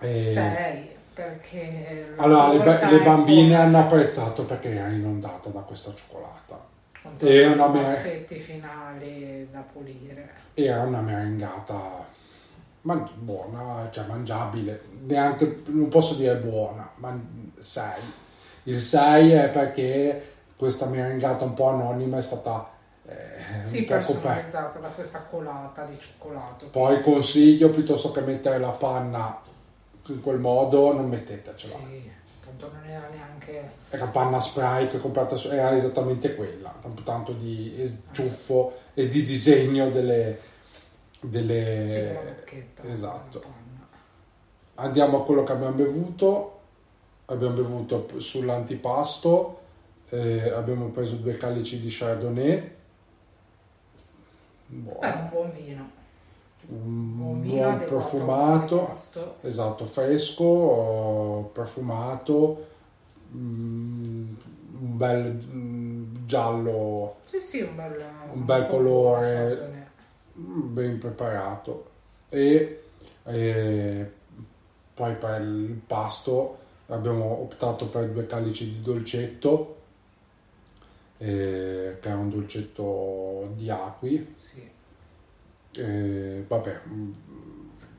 E- 0.00 0.33
Sei, 0.33 0.88
perché 1.12 2.14
allora 2.16 2.52
le, 2.52 2.59
ba- 2.64 2.90
le 2.90 3.02
bambine 3.02 3.54
hanno 3.57 3.81
apprezzato 3.81 4.44
perché 4.44 4.70
era 4.74 4.88
inondata 4.88 5.50
da 5.50 5.61
questa 5.61 5.92
cioccolata. 5.94 6.66
E 7.02 7.09
tutti 7.16 7.40
una 7.42 7.68
mer- 7.68 7.83
baffetti 7.83 8.38
finali 8.38 9.48
da 9.50 9.61
pulire. 9.61 10.31
era 10.54 10.83
una 10.83 11.00
merengata 11.00 12.07
man- 12.83 13.09
buona, 13.16 13.88
cioè 13.90 14.07
mangiabile, 14.07 14.83
neanche, 15.04 15.62
non 15.66 15.88
posso 15.88 16.14
dire 16.14 16.37
buona, 16.37 16.88
ma 16.96 17.18
6. 17.59 18.00
Il 18.64 18.81
6 18.81 19.33
è 19.33 19.50
perché 19.50 20.37
questa 20.59 20.87
merengata 20.87 21.44
un 21.44 21.55
po' 21.55 21.68
anonima 21.68 22.18
è 22.18 22.21
stata 22.21 22.68
eh, 23.07 23.61
Sì, 23.61 23.85
personalizzata 23.85 24.81
da 24.81 24.88
questa 24.88 25.21
colata 25.23 25.85
di 25.85 25.97
cioccolato. 25.99 26.66
Poi 26.66 27.01
consiglio, 27.01 27.71
piuttosto 27.71 28.11
che 28.11 28.21
mettere 28.23 28.59
la 28.59 28.71
panna 28.71 29.40
in 30.09 30.21
quel 30.21 30.38
modo, 30.38 30.92
non 30.92 31.09
mettetecela. 31.09 31.77
Sì, 31.77 32.11
tanto 32.44 32.71
non 32.73 32.85
era 32.85 33.09
neanche... 33.09 33.71
Era 33.90 34.07
panna 34.07 34.40
spray 34.40 34.88
che 34.88 34.97
ho 34.97 35.01
comprato, 35.01 35.37
su- 35.37 35.49
era 35.49 35.73
esattamente 35.75 36.35
quella, 36.35 36.75
tanto 37.05 37.33
di 37.33 37.81
es- 37.81 37.97
ciuffo 38.11 38.79
e 38.94 39.09
di 39.09 39.25
disegno 39.25 39.90
delle, 39.90 40.40
delle... 41.21 42.37
Sì. 42.44 42.66
Esatto. 42.90 43.42
Andiamo 44.75 45.21
a 45.21 45.25
quello 45.25 45.44
che 45.44 45.53
abbiamo 45.53 45.75
bevuto. 45.75 46.53
Abbiamo 47.27 47.55
bevuto 47.55 48.09
sull'antipasto, 48.16 49.61
eh, 50.11 50.51
abbiamo 50.51 50.88
preso 50.88 51.16
due 51.16 51.37
calici 51.37 51.81
di 51.81 51.88
Chardonnay. 51.90 52.71
Buono. 54.66 54.99
Beh, 55.01 55.09
un 55.09 55.29
buon 55.31 55.53
vino. 55.53 55.90
un 56.68 57.21
Un 57.21 57.40
vino 57.40 57.77
buon 57.77 57.85
profumato, 57.87 58.92
esatto, 59.40 59.85
fresco, 59.85 61.51
profumato, 61.53 62.66
mm, 63.35 64.35
un 64.81 64.97
bel 64.97 65.33
mm, 65.33 66.27
giallo 66.27 67.16
Sì, 67.25 67.40
sì, 67.40 67.61
un 67.62 67.75
bel, 67.75 68.05
Un 68.33 68.44
bel 68.44 68.66
buon 68.66 68.71
colore. 68.71 69.87
Mm, 70.38 70.75
ben 70.75 70.99
preparato. 70.99 71.90
E 72.29 72.83
eh, 73.25 74.11
poi 74.94 75.14
per 75.14 75.40
il 75.40 75.81
pasto 75.87 76.59
abbiamo 76.87 77.40
optato 77.42 77.87
per 77.87 78.09
due 78.11 78.27
calici 78.27 78.64
di 78.64 78.81
dolcetto, 78.81 79.77
eh, 81.18 81.98
che 82.00 82.09
è 82.09 82.12
un 82.14 82.31
dolcetto 82.31 83.52
di 83.57 83.68
acqui. 83.70 84.33
Sì. 84.37 84.68
Eh, 85.76 86.44
vabbè, 86.48 86.81
mm, 86.88 87.11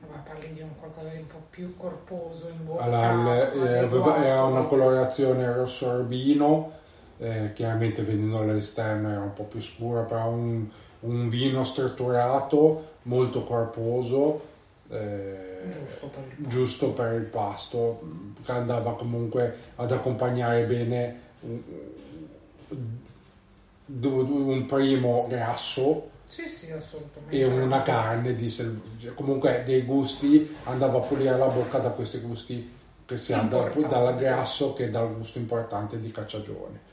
Vabbè, 0.00 0.28
parli 0.28 0.52
di 0.52 0.60
un 0.60 0.70
qualcosa 0.78 1.08
di 1.08 1.18
un 1.18 1.26
po' 1.28 1.42
più 1.50 1.76
corposo 1.76 2.48
in 2.48 2.64
bocca. 2.66 2.82
Alla- 2.82 3.52
eh, 3.52 4.24
era 4.24 4.42
una 4.44 4.64
colorazione 4.64 5.52
rosso 5.54 5.88
arbino, 5.90 6.72
eh, 7.18 7.52
chiaramente 7.54 8.02
vedendo 8.02 8.38
all'esterno 8.40 9.10
era 9.10 9.20
un 9.20 9.32
po' 9.34 9.44
più 9.44 9.60
scura, 9.60 10.00
però 10.02 10.30
un, 10.30 10.66
un 11.00 11.28
vino 11.28 11.62
strutturato, 11.62 12.88
molto 13.02 13.44
corposo, 13.44 14.40
eh, 14.88 15.48
Giusto 15.70 16.08
per 16.08 16.24
il 16.26 16.34
pasto. 16.42 16.48
giusto 16.48 16.92
per 16.92 17.12
il 17.12 17.24
pasto, 17.26 18.00
che 18.42 18.52
andava 18.52 18.94
comunque 18.96 19.54
ad 19.76 19.92
accompagnare 19.92 20.64
bene 20.64 21.20
un, 24.02 24.64
primo 24.66 25.26
grasso 25.28 26.10
Sì, 26.26 26.46
sì, 26.46 26.72
e 27.28 27.44
una 27.44 27.82
carne 27.82 28.34
di 28.36 28.48
sel- 28.48 28.80
comunque 29.14 29.62
dei 29.64 29.82
gusti 29.82 30.56
andava 30.64 30.98
a 30.98 31.00
pulire 31.00 31.36
la 31.36 31.46
bocca 31.48 31.78
da 31.78 31.90
questi 31.90 32.18
gusti 32.18 32.70
che 33.04 33.16
si 33.16 33.32
ha 33.32 33.42
dal, 33.42 33.64
Importanti. 33.66 33.88
dal 33.88 34.16
grasso 34.16 34.72
che 34.74 34.90
dal 34.90 35.12
gusto 35.16 35.38
importante 35.38 35.98
di 35.98 36.10
cacciagione 36.12 36.88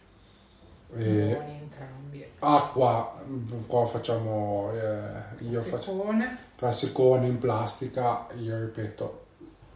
Buoni 0.90 1.60
entrambi. 1.60 2.26
acqua 2.40 3.22
mh, 3.26 3.66
qua 3.68 3.86
facciamo 3.86 4.72
eh, 4.74 5.44
io 5.50 5.60
faccio 5.62 5.92
Siccone. 5.92 6.38
classicone 6.56 7.28
in 7.28 7.38
plastica 7.40 8.26
io 8.40 8.58
ripeto 8.60 9.26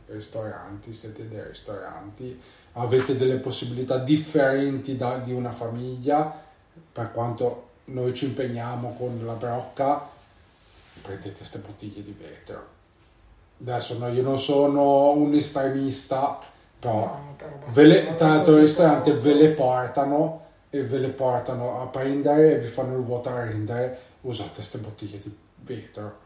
ristoranti 0.08 0.94
siete 0.94 1.28
dei 1.28 1.44
ristoranti 1.44 2.40
avete 2.74 3.18
delle 3.18 3.38
possibilità 3.38 3.98
differenti 3.98 4.96
da- 4.96 5.18
di 5.18 5.34
una 5.34 5.52
famiglia 5.52 6.50
per 6.92 7.12
quanto 7.12 7.70
noi 7.86 8.14
ci 8.14 8.26
impegniamo 8.26 8.96
con 8.98 9.22
la 9.26 9.34
brocca 9.34 10.10
prendete 11.02 11.34
queste 11.34 11.60
bottiglie 11.60 12.04
di 12.04 12.16
vetro. 12.18 12.80
Adesso 13.62 13.98
no, 13.98 14.08
io 14.10 14.24
non 14.24 14.40
sono 14.40 15.12
un 15.12 15.34
estremista 15.34 16.40
però 16.80 17.06
No, 17.06 17.36
però 17.38 17.52
ve 17.68 17.84
le, 17.84 18.16
così 18.16 18.52
il 18.52 18.60
ristorante 18.60 19.14
ve 19.14 19.34
le 19.36 19.50
portano 19.50 20.46
e 20.70 20.84
ve 20.84 20.98
le 20.98 21.10
portano 21.10 21.82
a 21.82 21.86
prendere 21.86 22.54
e 22.54 22.58
vi 22.58 22.68
fanno 22.68 22.98
il 22.98 23.04
vuoto 23.04 23.30
a 23.30 23.44
rendere. 23.44 24.00
Usate 24.22 24.56
queste 24.56 24.80
bottiglie 24.80 25.20
di 25.20 25.36
vetro. 25.58 26.18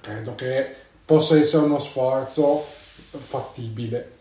Credo 0.00 0.34
che 0.34 0.74
possa 1.04 1.36
essere 1.36 1.64
uno 1.64 1.78
sforzo 1.78 2.64
fattibile. 3.10 4.16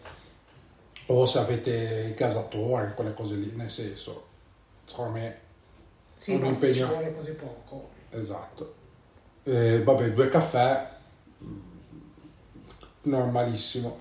O 1.07 1.25
se 1.25 1.39
avete 1.39 2.07
i 2.09 2.13
gasatori 2.13 2.93
quelle 2.93 3.13
cose 3.13 3.35
lì 3.35 3.53
nel 3.55 3.69
senso 3.69 4.25
secondo 4.83 5.11
me 5.11 5.39
Sì, 6.17 6.33
un 6.35 6.45
impegno. 6.45 6.73
ci 6.73 6.83
vuole 6.83 7.13
così 7.15 7.31
poco. 7.33 7.89
esatto 8.09 8.73
Eh, 9.43 9.81
vabbè 9.83 10.11
due 10.11 10.27
caffè 10.29 10.89
mm, 11.43 11.59
normalissimo 13.03 13.97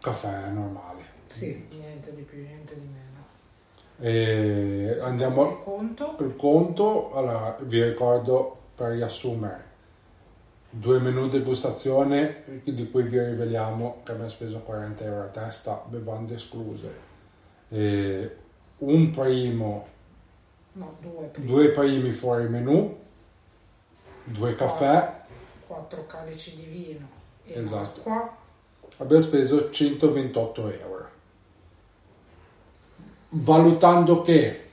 caffè 0.00 0.48
normale 0.48 1.02
Sì, 1.26 1.66
niente 1.76 2.14
di 2.14 2.22
più, 2.22 2.42
niente 2.42 2.74
di 2.74 2.86
meno. 2.86 3.24
e 3.98 4.94
Sì, 4.96 5.04
andiamo 5.04 5.48
il 5.50 5.58
conto. 5.62 6.16
Il 6.20 6.34
conto, 6.36 7.12
allora 7.14 7.56
vi 7.60 7.82
ricordo 7.84 8.56
per 8.74 8.92
riassumere, 8.92 9.64
due 10.70 10.98
menù 10.98 11.28
degustazione 11.28 12.62
di 12.64 12.90
cui 12.90 13.02
vi 13.04 13.20
riveliamo 13.22 14.00
che 14.02 14.12
abbiamo 14.12 14.30
speso 14.30 14.60
40 14.60 15.04
euro 15.04 15.22
a 15.24 15.26
testa, 15.26 15.84
bevande 15.86 16.34
escluse. 16.34 17.08
E 17.68 18.36
un 18.78 19.10
primo, 19.10 19.86
No, 20.72 20.96
due 21.00 21.26
prima. 21.26 21.50
due 21.50 21.68
primi 21.70 22.12
fuori 22.12 22.48
menù, 22.48 22.96
due 24.24 24.54
caffè, 24.54 25.18
Quattro 25.66 26.06
calici 26.06 26.56
di 26.56 26.62
vino 26.64 27.08
e 27.44 27.58
Esatto. 27.60 28.00
acqua. 28.00 28.36
abbiamo 28.98 29.22
speso 29.22 29.70
128 29.70 30.68
euro. 30.70 31.08
Valutando 33.30 34.22
che 34.22 34.64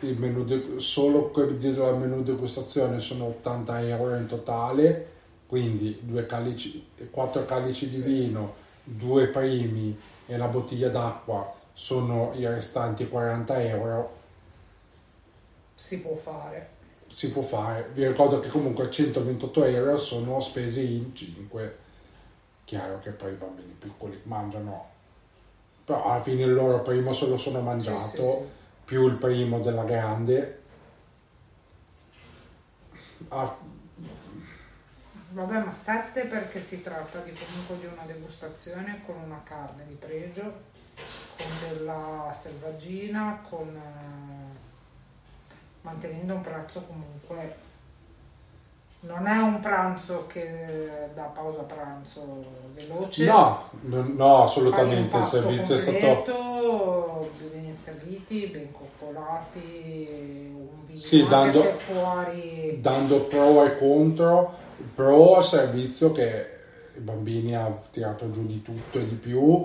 il 0.00 0.18
menù 0.18 0.44
de- 0.44 0.74
solo 0.78 1.30
della 1.58 1.92
menù 1.92 2.22
degustazione 2.22 3.00
sono 3.00 3.24
80 3.26 3.80
euro 3.86 4.14
in 4.16 4.26
totale, 4.26 5.06
quindi 5.46 5.98
due 6.02 6.24
calici, 6.26 6.86
quattro 7.10 7.44
calici 7.44 7.84
di 7.86 7.92
Sì. 7.92 8.02
vino, 8.02 8.54
due 8.84 9.26
primi 9.28 9.98
e 10.26 10.36
la 10.36 10.46
bottiglia 10.46 10.88
d'acqua 10.88 11.52
sono 11.74 12.32
i 12.36 12.46
restanti 12.46 13.06
40 13.08 13.60
euro. 13.62 14.16
Si 15.78 16.00
può 16.00 16.16
fare. 16.16 16.70
Si 17.06 17.30
può 17.30 17.40
fare. 17.40 17.88
Vi 17.92 18.04
ricordo 18.04 18.40
che 18.40 18.48
comunque 18.48 18.90
128 18.90 19.64
euro 19.64 19.96
sono 19.96 20.40
spesi 20.40 20.96
in 20.96 21.14
5. 21.14 21.76
Chiaro 22.64 22.98
che 22.98 23.10
poi 23.10 23.30
i 23.30 23.36
bambini 23.36 23.76
piccoli 23.78 24.20
mangiano, 24.24 24.88
però 25.84 26.10
alla 26.10 26.20
fine 26.20 26.42
il 26.42 26.52
loro 26.52 26.82
primo 26.82 27.12
se 27.12 27.28
lo 27.28 27.36
sono 27.36 27.60
mangiato, 27.60 27.96
Sì, 27.98 28.16
sì, 28.16 28.22
sì. 28.22 28.46
più 28.86 29.06
il 29.06 29.14
primo 29.14 29.60
della 29.60 29.84
grande. 29.84 30.62
Ah, 33.28 33.56
Vabbè, 35.30 35.58
ma 35.64 35.70
sette 35.70 36.24
perché 36.24 36.58
si 36.58 36.82
tratta 36.82 37.20
di 37.20 37.32
comunque 37.32 37.78
di 37.78 37.86
una 37.86 38.04
degustazione 38.04 39.02
con 39.06 39.14
una 39.24 39.40
carne 39.44 39.86
di 39.86 39.94
pregio, 39.94 40.42
con 41.36 41.46
della 41.68 42.34
selvaggina, 42.34 43.44
con 43.48 43.68
eh, 43.76 44.47
mantenendo 45.88 46.34
un 46.34 46.40
prezzo 46.42 46.82
comunque 46.82 47.66
non 49.00 49.26
è 49.26 49.38
un 49.38 49.60
pranzo 49.60 50.26
che 50.26 51.10
da 51.14 51.22
pausa 51.22 51.62
pranzo 51.62 52.44
veloce. 52.74 53.26
no, 53.26 53.70
no, 53.82 54.02
no, 54.02 54.42
assolutamente. 54.42 55.16
Il 55.16 55.22
servizio 55.22 55.74
è 55.74 55.78
stato. 55.78 55.98
completo, 55.98 57.30
ben 57.52 57.74
serviti, 57.76 58.46
ben 58.48 58.72
coccolati, 58.72 60.50
un 60.52 60.84
vino 60.84 60.98
Sì, 60.98 61.24
dando- 61.28 61.62
se 61.62 61.72
fuori 61.74 62.80
dando 62.80 63.20
pro 63.20 63.64
e 63.64 63.76
contro, 63.76 64.52
pro 64.94 65.36
al 65.36 65.44
servizio 65.44 66.10
che 66.10 66.56
i 66.96 67.00
bambini 67.00 67.54
hanno 67.54 67.82
tirato 67.92 68.30
giù 68.32 68.44
di 68.46 68.62
tutto 68.62 68.98
e 68.98 69.08
di 69.08 69.14
più, 69.14 69.64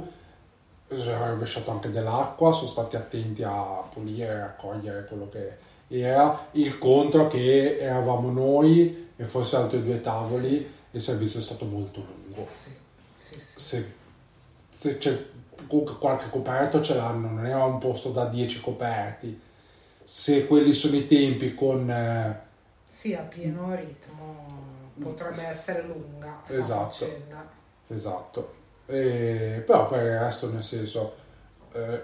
si 0.92 1.10
è 1.10 1.18
rovesciato 1.18 1.72
anche 1.72 1.90
dell'acqua, 1.90 2.52
sono 2.52 2.68
stati 2.68 2.96
attenti 2.96 3.42
a 3.42 3.82
pulire 3.92 4.28
e 4.32 4.40
raccogliere 4.40 5.06
quello 5.06 5.28
che 5.30 5.72
era, 6.02 6.48
il 6.52 6.78
contro 6.78 7.28
che 7.28 7.78
eravamo 7.78 8.32
noi 8.32 9.12
e 9.16 9.24
forse 9.26 9.56
altri 9.56 9.84
due 9.84 10.02
tavoli, 10.02 10.72
il 10.92 11.02
servizio 11.02 11.40
è 11.40 11.44
stato 11.44 11.66
molto 11.66 12.04
lungo. 12.06 12.46
Sì, 12.50 12.72
sì, 13.16 13.40
sì. 13.40 13.60
Se, 13.60 13.94
se 14.70 14.98
c'è 14.98 15.26
qualche 16.00 16.30
coperto 16.30 16.82
ce 16.82 16.96
l'hanno, 16.96 17.30
non 17.30 17.46
era 17.46 17.64
un 17.64 17.78
posto 17.80 18.10
da 18.12 18.26
10 18.26 18.62
coperti. 18.62 19.40
Se 20.04 20.48
quelli 20.48 20.74
sono 20.74 20.96
i 20.96 21.06
tempi 21.06 21.54
con... 21.54 21.90
eh, 21.90 22.40
Sì, 22.86 23.14
a 23.14 23.22
pieno 23.22 23.74
ritmo 23.74 24.72
potrebbe 25.02 25.44
essere 25.44 25.84
lunga 25.84 26.42
Esatto. 26.48 27.08
Esatto, 27.88 28.54
E- 28.86 29.64
però 29.66 29.88
per 29.88 30.04
il 30.04 30.20
resto 30.20 30.52
nel 30.52 30.64
senso 30.64 31.16
eh, 31.74 32.02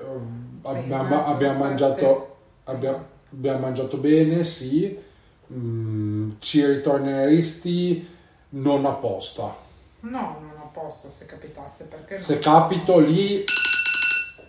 Sì, 0.63 0.69
abbiamo, 0.69 1.25
abbiamo 1.25 1.59
mangiato, 1.59 2.37
abbiamo, 2.63 3.05
abbiamo 3.31 3.59
mangiato 3.59 3.97
bene, 3.97 4.43
sì, 4.43 5.07
Mm, 5.51 6.33
ci 6.37 6.63
ritorneresti 6.63 8.07
non 8.49 8.85
apposta. 8.85 9.55
No, 10.01 10.37
non 10.39 10.53
apposta 10.61 11.09
se 11.09 11.25
capitasse 11.25 11.85
perché 11.85 12.13
no. 12.15 12.19
Se 12.19 12.37
capito 12.37 12.99
lì, 12.99 13.43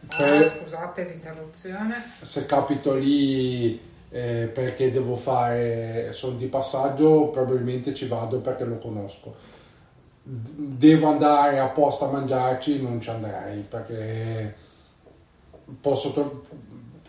Ah, 0.08 0.16
per- 0.18 0.58
scusate 0.60 1.04
l'interruzione. 1.04 2.04
se 2.20 2.44
capito 2.44 2.92
lì 2.94 3.80
eh, 4.10 4.50
perché 4.52 4.90
devo 4.90 5.16
fare, 5.16 6.10
sono 6.12 6.36
di 6.36 6.46
passaggio, 6.48 7.28
probabilmente 7.28 7.94
ci 7.94 8.06
vado 8.06 8.40
perché 8.40 8.64
lo 8.64 8.76
conosco. 8.76 9.34
Devo 10.22 11.06
andare 11.08 11.58
apposta 11.60 12.08
a 12.08 12.10
mangiarci, 12.10 12.82
non 12.82 13.00
ci 13.00 13.08
andrei 13.08 13.60
perché 13.62 14.54
posso... 15.80 16.44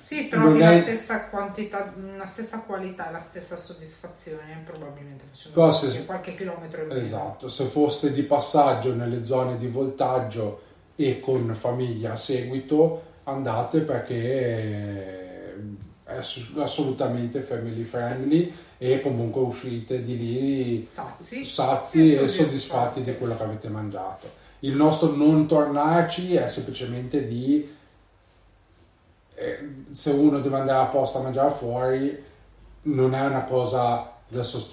Sì, 0.02 0.28
trovi 0.30 0.58
la 0.60 0.72
è- 0.74 0.82
stessa 0.82 1.26
quantità, 1.30 1.94
la 2.18 2.26
stessa 2.26 2.60
qualità 2.62 3.10
e 3.10 3.12
la 3.12 3.20
stessa 3.20 3.56
soddisfazione 3.56 4.62
probabilmente 4.66 5.26
facendo 5.32 5.60
Però 5.60 5.70
qualche, 5.70 5.90
se- 5.90 6.06
qualche 6.06 6.36
chilometro 6.36 6.82
in 6.82 6.88
meno. 6.88 7.00
Esatto, 7.00 7.48
se 7.48 7.66
foste 7.66 8.12
di 8.12 8.24
passaggio 8.24 8.96
nelle 8.96 9.24
zone 9.24 9.58
di 9.58 9.68
voltaggio 9.68 10.62
e 10.96 11.20
con 11.20 11.54
famiglia 11.54 12.14
a 12.14 12.16
seguito, 12.16 13.04
andate 13.26 13.82
perché 13.82 15.56
è 16.06 16.18
ass- 16.18 16.52
assolutamente 16.58 17.42
family 17.42 17.84
friendly 17.84 18.54
e 18.78 19.00
comunque 19.02 19.42
uscite 19.42 20.02
di 20.02 20.18
lì 20.18 20.86
Sazi, 20.88 21.46
sazi 21.46 22.16
e 22.16 22.24
e 22.24 22.28
soddisfatti 22.28 23.02
di 23.02 23.16
quello 23.18 23.38
che 23.38 23.44
avete 23.44 23.70
mangiato. 23.70 24.40
Il 24.60 24.76
nostro 24.76 25.16
non 25.16 25.48
tornarci 25.48 26.36
è 26.36 26.48
semplicemente 26.48 27.26
di 27.26 27.64
eh, 27.64 27.70
se 29.92 30.10
uno 30.12 30.40
deve 30.40 30.58
andare 30.60 30.84
apposta 30.84 31.20
a 31.20 31.24
mangiare 31.24 31.52
fuori 31.52 32.24
non 32.84 33.14
è 33.14 33.22
una 33.26 33.44
cosa 33.44 34.12
adesso 34.32 34.66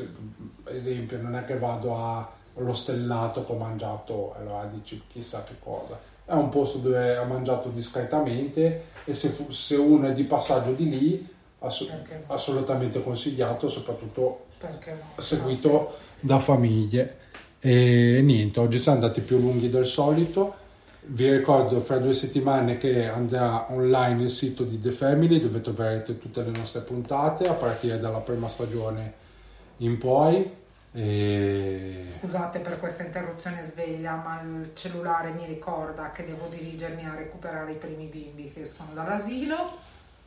esempio 0.66 1.20
non 1.20 1.34
è 1.36 1.44
che 1.44 1.58
vado 1.58 1.96
a- 1.96 2.30
allo 2.56 2.72
stellato 2.72 3.44
che 3.44 3.52
ho 3.52 3.56
mangiato 3.56 4.34
allora 4.38 4.68
dici 4.72 5.02
chissà 5.12 5.44
che 5.44 5.54
cosa. 5.62 5.98
È 6.24 6.32
un 6.32 6.48
posto 6.50 6.78
dove 6.78 7.16
ho 7.16 7.24
mangiato 7.24 7.68
discretamente 7.68 8.84
e 9.04 9.14
se, 9.14 9.28
fu- 9.28 9.50
se 9.50 9.76
uno 9.76 10.08
è 10.08 10.12
di 10.12 10.24
passaggio 10.24 10.72
di 10.72 10.88
lì 10.88 11.28
ass- 11.60 11.90
assolutamente 12.26 13.02
consigliato 13.02 13.68
soprattutto 13.68 14.46
no? 14.60 15.22
seguito 15.22 15.96
da 16.20 16.38
famiglie. 16.38 17.16
E 17.60 18.20
niente 18.22 18.60
oggi 18.60 18.78
siamo 18.78 18.98
andati 18.98 19.20
più 19.20 19.38
lunghi 19.38 19.70
del 19.70 19.86
solito 19.86 20.54
vi 21.10 21.30
ricordo 21.30 21.80
fra 21.80 21.98
due 21.98 22.14
settimane 22.14 22.78
che 22.78 23.06
andrà 23.06 23.72
online 23.72 24.24
il 24.24 24.30
sito 24.30 24.64
di 24.64 24.80
The 24.80 24.90
Family 24.90 25.40
dove 25.40 25.60
troverete 25.60 26.18
tutte 26.18 26.42
le 26.42 26.50
nostre 26.50 26.80
puntate 26.80 27.48
a 27.48 27.54
partire 27.54 27.98
dalla 27.98 28.18
prima 28.18 28.48
stagione 28.48 29.26
in 29.78 29.98
poi 29.98 30.56
e 30.92 32.02
Scusate 32.06 32.60
per 32.60 32.80
questa 32.80 33.04
interruzione 33.04 33.62
sveglia, 33.64 34.16
ma 34.16 34.40
il 34.42 34.70
cellulare 34.74 35.32
mi 35.32 35.44
ricorda 35.46 36.12
che 36.12 36.24
devo 36.24 36.48
dirigermi 36.50 37.04
a 37.04 37.14
recuperare 37.14 37.72
i 37.72 37.76
primi 37.76 38.06
bimbi 38.06 38.50
che 38.52 38.62
escono 38.62 38.90
dall'asilo. 38.94 39.76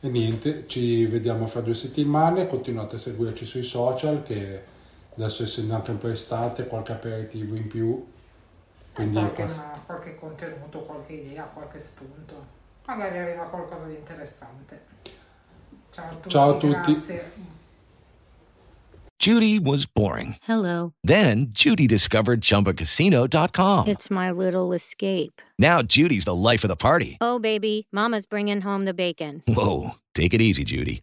E 0.00 0.08
niente, 0.08 0.64
ci 0.68 1.04
vediamo 1.06 1.46
fra 1.46 1.60
due 1.60 1.74
settimane, 1.74 2.48
continuate 2.48 2.96
a 2.96 2.98
seguirci 2.98 3.44
sui 3.44 3.62
social 3.62 4.22
che 4.22 4.62
adesso 5.14 5.42
essendo 5.42 5.74
anche 5.74 5.90
un 5.90 5.98
po' 5.98 6.08
estate, 6.08 6.66
qualche 6.66 6.92
aperitivo 6.92 7.54
in 7.54 7.66
più. 7.66 8.06
Quindi 8.92 9.14
qualche, 9.14 9.48
qualche 9.84 10.16
contenuto, 10.16 10.80
qualche 10.80 11.12
idea, 11.14 11.44
qualche 11.44 11.80
spunto. 11.80 12.60
Magari 12.86 13.18
arriva 13.18 13.44
qualcosa 13.44 13.86
di 13.86 13.94
interessante. 13.94 14.80
Ciao 15.90 16.06
a 16.06 16.14
tutti. 16.14 16.28
Ciao 16.28 16.50
a 16.50 16.56
tutti. 16.56 16.92
Grazie. 16.94 17.30
Judy 19.22 19.60
was 19.60 19.86
boring. 19.86 20.34
Hello. 20.42 20.94
Then 21.04 21.52
Judy 21.52 21.86
discovered 21.86 22.40
ChumbaCasino.com. 22.40 23.86
It's 23.86 24.10
my 24.10 24.32
little 24.32 24.72
escape. 24.72 25.40
Now 25.60 25.80
Judy's 25.80 26.24
the 26.24 26.34
life 26.34 26.64
of 26.64 26.68
the 26.68 26.76
party. 26.76 27.18
Oh, 27.20 27.38
baby, 27.38 27.86
Mama's 27.92 28.26
bringing 28.26 28.62
home 28.62 28.84
the 28.84 28.94
bacon. 28.94 29.44
Whoa, 29.46 29.92
take 30.12 30.34
it 30.34 30.40
easy, 30.42 30.64
Judy. 30.64 31.02